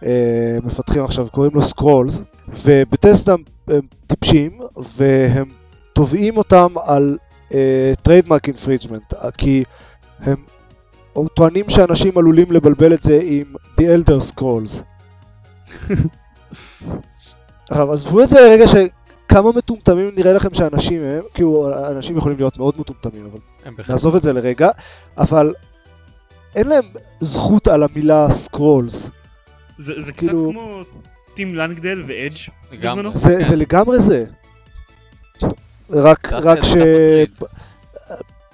[0.06, 2.22] אה, מפתחים עכשיו, קוראים לו Scrolls,
[2.64, 3.34] ו Bethesda
[3.68, 4.60] הם טיפשים,
[4.96, 5.48] והם
[5.98, 7.18] תובעים אותם על
[8.02, 9.64] trademark infringement, כי
[10.20, 10.36] הם
[11.34, 14.82] טוענים שאנשים עלולים לבלבל את זה עם The Elder Scrolls.
[17.70, 22.58] עכשיו, עזבו את זה לרגע שכמה מטומטמים נראה לכם שאנשים הם, כאילו, אנשים יכולים להיות
[22.58, 23.38] מאוד מטומטמים, אבל
[23.88, 24.70] נעזוב את זה לרגע,
[25.18, 25.54] אבל
[26.54, 26.84] אין להם
[27.20, 29.10] זכות על המילה סקרולס.
[29.78, 30.82] זה, זה קצת כאילו- כמו
[31.34, 32.36] טים לנגדל ואדג'
[32.72, 33.02] לגמרי.
[33.02, 33.16] בזמנו?
[33.16, 33.42] זה, כן.
[33.42, 34.24] זה לגמרי זה.
[35.90, 36.74] רק, רק ש...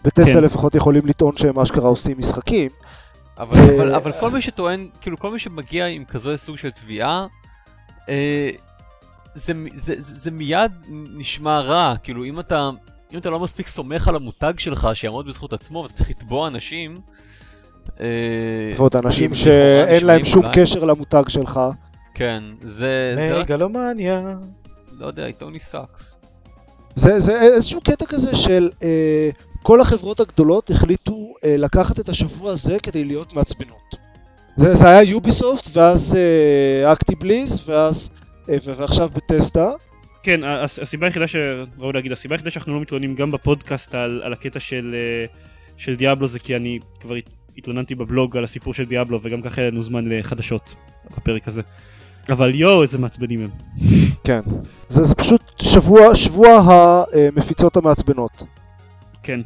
[0.05, 0.45] בטסלה כן.
[0.45, 2.71] לפחות יכולים לטעון שהם אשכרה עושים משחקים.
[3.39, 6.71] אבל, אה, אבל, אבל כל מי שטוען, כאילו כל מי שמגיע עם כזה סוג של
[6.71, 7.27] תביעה,
[8.09, 8.51] אה,
[9.35, 12.71] זה, זה, זה, זה מיד נשמע רע, כאילו אם אתה,
[13.13, 17.01] אם אתה לא מספיק סומך על המותג שלך שיעמוד בזכות עצמו ואתה צריך לתבוע אנשים,
[18.01, 18.07] אה,
[18.77, 21.61] ועוד אנשים שאין להם שום קשר למותג שלך.
[22.15, 24.23] כן, זה, מגלומניה.
[24.99, 26.14] לא יודע, סוני sucks.
[26.97, 29.31] זה, זה איזשהו קטע כזה של אה,
[29.63, 33.97] כל החברות הגדולות החליטו אה, לקחת את השבוע הזה כדי להיות מעצבנות.
[34.57, 38.11] זה, זה היה Ubisoft, ואז אה, אקטיבליז, ואז,
[38.51, 39.71] אה, ועכשיו בטסטה.
[40.23, 40.41] כן,
[40.83, 41.37] הסיבה היחידה ש...
[41.79, 45.27] ראוי להגיד, הסיבה היחידה שאנחנו לא מתלוננים גם בפודקאסט על, על הקטע של, אה,
[45.77, 49.61] של דיאבלו זה כי אני כבר הת- התלוננתי בבלוג על הסיפור של דיאבלו וגם ככה
[49.61, 50.75] היה לנו זמן לחדשות
[51.17, 51.63] בפרק הזה.
[52.31, 53.51] אבל יואו, איזה מעצבנים הם.
[54.25, 54.41] כן.
[54.89, 56.49] זה, זה פשוט שבוע, שבוע
[57.13, 58.43] המפיצות המעצבנות.
[59.23, 59.41] כן.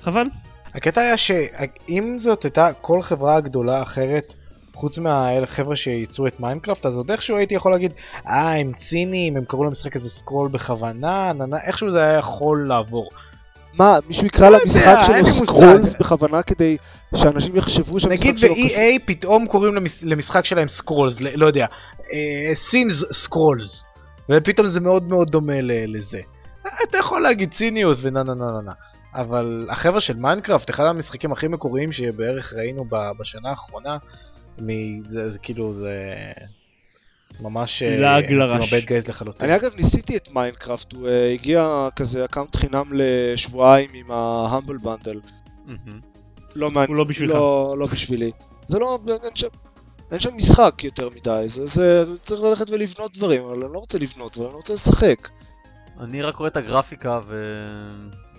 [0.00, 0.26] חבל.
[0.74, 4.34] הקטע היה שאם זאת הייתה כל חברה גדולה אחרת,
[4.74, 7.92] חוץ מהחבר'ה שייצרו את Minecraft, אז עוד איכשהו הייתי יכול להגיד,
[8.26, 12.68] אה, הם ציניים, הם קראו למשחק הזה Scrolls בכוונה, נה, נה, איכשהו זה היה יכול
[12.68, 13.08] לעבור.
[13.74, 15.26] מה, מישהו יקרא לא למשחק שלו.
[15.26, 16.76] Scrolls בכוונה כדי
[17.14, 18.66] שאנשים יחשבו שהמשחק נגיד שלו קשור?
[18.66, 19.98] ב-EA פתאום קוראים למש...
[20.02, 21.66] למשחק שלהם Scrolls, לא יודע,
[22.54, 23.84] Sims Scrolls,
[24.30, 26.20] ופתאום זה מאוד מאוד דומה ל- לזה.
[26.66, 28.72] אה, אתה יכול להגיד ציניות ונה נה נה נה נה.
[29.14, 33.96] אבל החבר'ה של Minecraft, אחד המשחקים הכי מקוריים שבערך ראינו ב- בשנה האחרונה,
[34.62, 36.02] מ- זה, זה כאילו זה
[37.40, 38.72] ממש אה, לעג הם לרש.
[39.42, 44.76] אני אגב ניסיתי את Minecraft, הוא אה, הגיע כזה account חינם לשבועיים עם ה Humble
[44.76, 45.20] Bundle.
[45.66, 46.00] מהמם.
[46.54, 46.88] לא מעניין.
[46.88, 47.34] הוא לא בשבילך.
[47.34, 48.30] לא, לא בשבילי.
[48.66, 48.98] זה לא,
[50.12, 53.98] אין שם, משחק יותר מדי, זה, זה, צריך ללכת ולבנות דברים, אבל אני לא רוצה
[53.98, 55.28] לבנות, אבל אני רוצה לשחק.
[56.00, 57.44] אני רק רואה את הגרפיקה ו...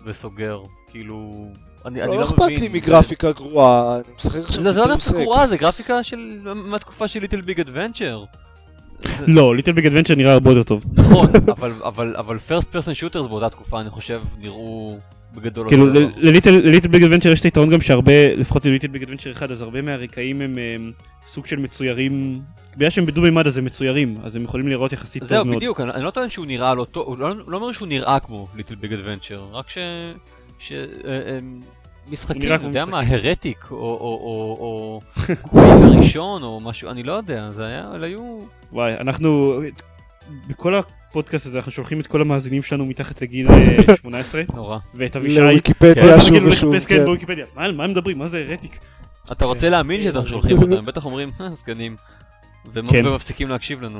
[0.05, 1.31] וסוגר, כאילו...
[1.85, 2.47] אני, אני לא לא אכפת.
[2.49, 5.11] לי זה- מגרפיקה גרועה, אני משחק עכשיו לא, זה לא דווקא.
[5.23, 6.17] גרועה, זה גרפיקה של...
[6.55, 8.23] מהתקופה של Little Big Adventure.
[9.19, 10.83] לא, Little Big Adventure נראה הרבה יותר טוב.
[10.93, 11.29] נכון,
[12.15, 14.97] אבל, first person shooters באותה תקופה, אני חושב, נראו
[15.33, 19.03] בגדול כאילו ל Little Big Adventure יש את היתרון גם שהרבה, לפחות ל Little Big
[19.03, 20.57] Adventure אחד, אז הרבה מהרקעים הם
[21.27, 22.41] סוג של מצוירים,
[22.77, 25.57] בגלל שהם בדו מימד אז הם מצוירים, אז הם יכולים לראות יחסית טוב זהו, מאוד.
[25.57, 28.47] בדיוק, אני, לא טוען שהוא נראה לא טוב, הוא לא, לא אומר שהוא נראה כמו
[28.55, 29.77] Little Big Adventure, רק ש...
[30.71, 31.39] אה,
[32.11, 33.01] משחקים, כמו יודע מה.
[33.07, 35.01] הרטיק, או,
[35.41, 38.39] קווייק הראשון, או משהו, אני לא יודע, זה היה, אלה היו...
[38.71, 39.59] וואי, אנחנו,
[40.47, 40.73] בכל
[41.09, 44.77] הפודקאסט הזה אנחנו שולחים את כל המאזינים שלנו מתחת לגיל אה, 18, נורא.
[44.95, 45.39] ואת אבישי.
[45.41, 47.05] לוויקיפדיה כל שוב הזמן ושוב, כן כן.
[47.05, 47.45] בוויקיפדיה.
[47.55, 48.17] מה על מה הם מדברים?
[48.17, 48.79] מה זה הרטיק?
[49.31, 51.95] אתה רוצה להאמין שאנחנו שולחים אותם, הם בטח אומרים, "אה, זקנים.
[52.89, 53.07] כן.
[53.07, 53.99] ומפסיקים להקשיב לנו.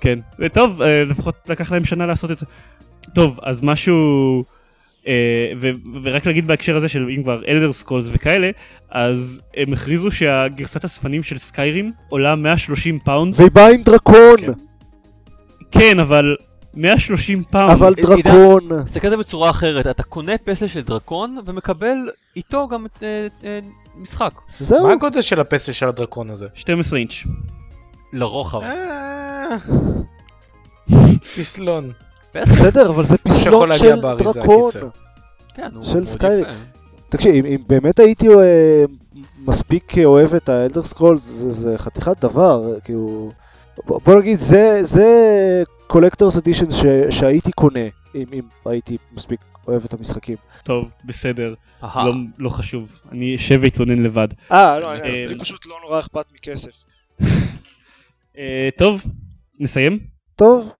[0.00, 0.18] כן.
[0.52, 2.46] טוב, אה, לפחות לקח להם שנה לעשות את זה.
[3.14, 3.94] טוב, אז משהו...
[5.06, 5.12] אה,
[5.60, 5.70] ו-
[6.02, 8.50] ורק להגיד בהקשר הזה של אם כבר Elder Scrolls וכאלה,
[8.90, 13.34] אז הם הכריזו שהגרסת הספנים של סקיירים עולה 130 פאונד.
[13.40, 14.52] והיא באה עם דרקון, כן.
[15.78, 16.36] כן, אבל
[16.74, 17.70] 130 פאונד.
[17.70, 18.82] אבל עדיין- דרקון.
[18.84, 21.96] תסתכל על זה בצורה אחרת, אתה קונה פסל של דרקון ומקבל
[22.36, 23.58] איתו גם את, אה, אה,
[23.96, 24.32] משחק.
[24.60, 24.86] זהו.
[24.86, 26.46] מה הגודל של הפסל של הדרקון הזה?
[26.54, 27.12] 12 אינץ'.
[28.12, 28.60] לרוחב.
[28.62, 29.56] אה,
[31.36, 31.92] פסלון.
[32.34, 34.70] בסדר, אבל זה פסלון להגיע של באריזה, דרקון.
[34.72, 34.88] קיצר.
[35.54, 36.06] כן, הוא של מאוד.
[36.40, 36.50] יפה.
[37.08, 38.84] תקשיב, אם, אם באמת הייתי אה,
[39.46, 43.30] מספיק אוהב את ה Elder Scrolls, זה, זה חתיכת דבר, כאילו...
[43.86, 45.06] בוא, נגיד, זה, זה
[45.86, 46.66] collector's edition
[47.10, 50.36] שהייתי קונה, אם, אם הייתי מספיק אוהב את המשחקים.
[50.62, 51.54] טוב, בסדר.
[51.82, 53.00] לא, לא חשוב.
[53.12, 54.28] אני אשב ואתלונן לבד.
[54.52, 56.70] אה, לא, אני- לי פשוט לא נורא אכפת מכסף.
[58.38, 59.04] אה, טוב,
[59.60, 59.98] נסיים?
[60.36, 60.72] טוב,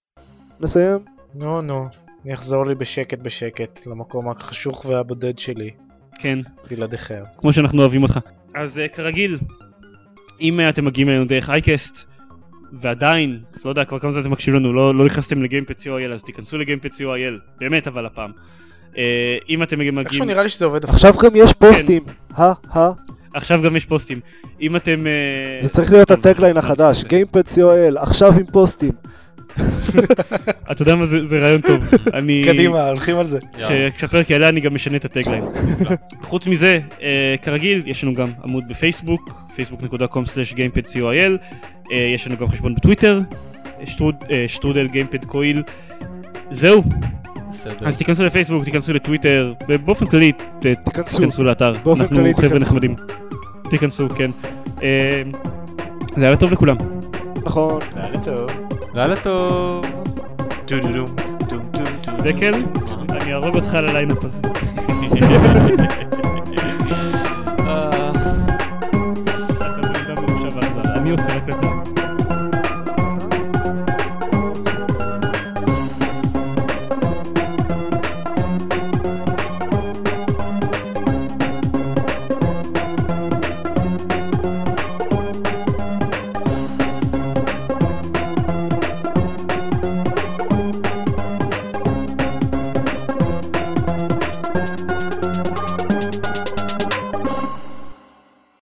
[0.61, 0.99] נסיים.
[1.35, 1.87] נו נו,
[2.25, 5.71] יחזור לי בשקט בשקט למקום החשוך והבודד שלי,
[6.19, 6.39] כן.
[6.71, 7.23] בלעדיכם.
[7.37, 8.19] כמו שאנחנו אוהבים אותך.
[8.55, 9.39] אז uh, כרגיל,
[10.41, 12.05] אם uh, אתם מגיעים אלינו דרך אייקסט,
[12.81, 16.23] ועדיין, לא יודע כבר כמה זמן אתם מקשיבים לנו, לא, לא נכנסתם לגיימפד co.il אז
[16.23, 18.31] תיכנסו לגיימפד co.il, באמת אבל הפעם.
[18.93, 18.97] Uh,
[19.49, 19.99] אם אתם מגיעים...
[19.99, 20.85] איכשהו נראה לי שזה עובד.
[20.85, 22.03] עכשיו גם יש פוסטים.
[22.35, 22.53] הא.
[23.35, 24.21] עכשיו גם יש פוסטים.
[24.61, 25.07] אם אתם...
[25.07, 28.93] אה, זה צריך להיות ה tagline החדש, זה- Gamepad co.il, עכשיו עם פוסטים.
[30.71, 31.89] אתה יודע מה, זה זה רעיון טוב.
[32.15, 32.45] אני...
[32.47, 33.39] קדימה, הולכים על זה.
[33.97, 35.45] כשהפרק יעלה אני גם משנה את ה tagline.
[36.29, 41.57] חוץ מזה, אה, כרגיל, יש לנו גם עמוד בפייסבוק, facebook.com/gamepad.co.il,
[41.93, 43.21] אה, יש לנו גם חשבון בטוויטר,
[44.31, 45.63] אה, שטרודל Gamepad coil.
[46.51, 46.83] זהו.
[47.81, 50.33] אז תיכנסו לפייסבוק, תיכנסו לטוויטר, ובאופן כללי
[50.85, 51.45] תיכנסו.
[51.45, 51.73] לאתר.
[51.97, 52.59] אנחנו חבר'ה.
[52.59, 52.95] נחמדים.
[53.71, 54.31] תיכנסו, כן.
[56.17, 56.77] זה היה טוב לכולם.
[57.45, 57.81] נכון.
[57.97, 58.64] לילה טוב.
[58.95, 59.85] לילה טוב.
[62.19, 62.55] דקל,
[63.11, 64.41] אני אהרוג אותך על הליינאפ הזה.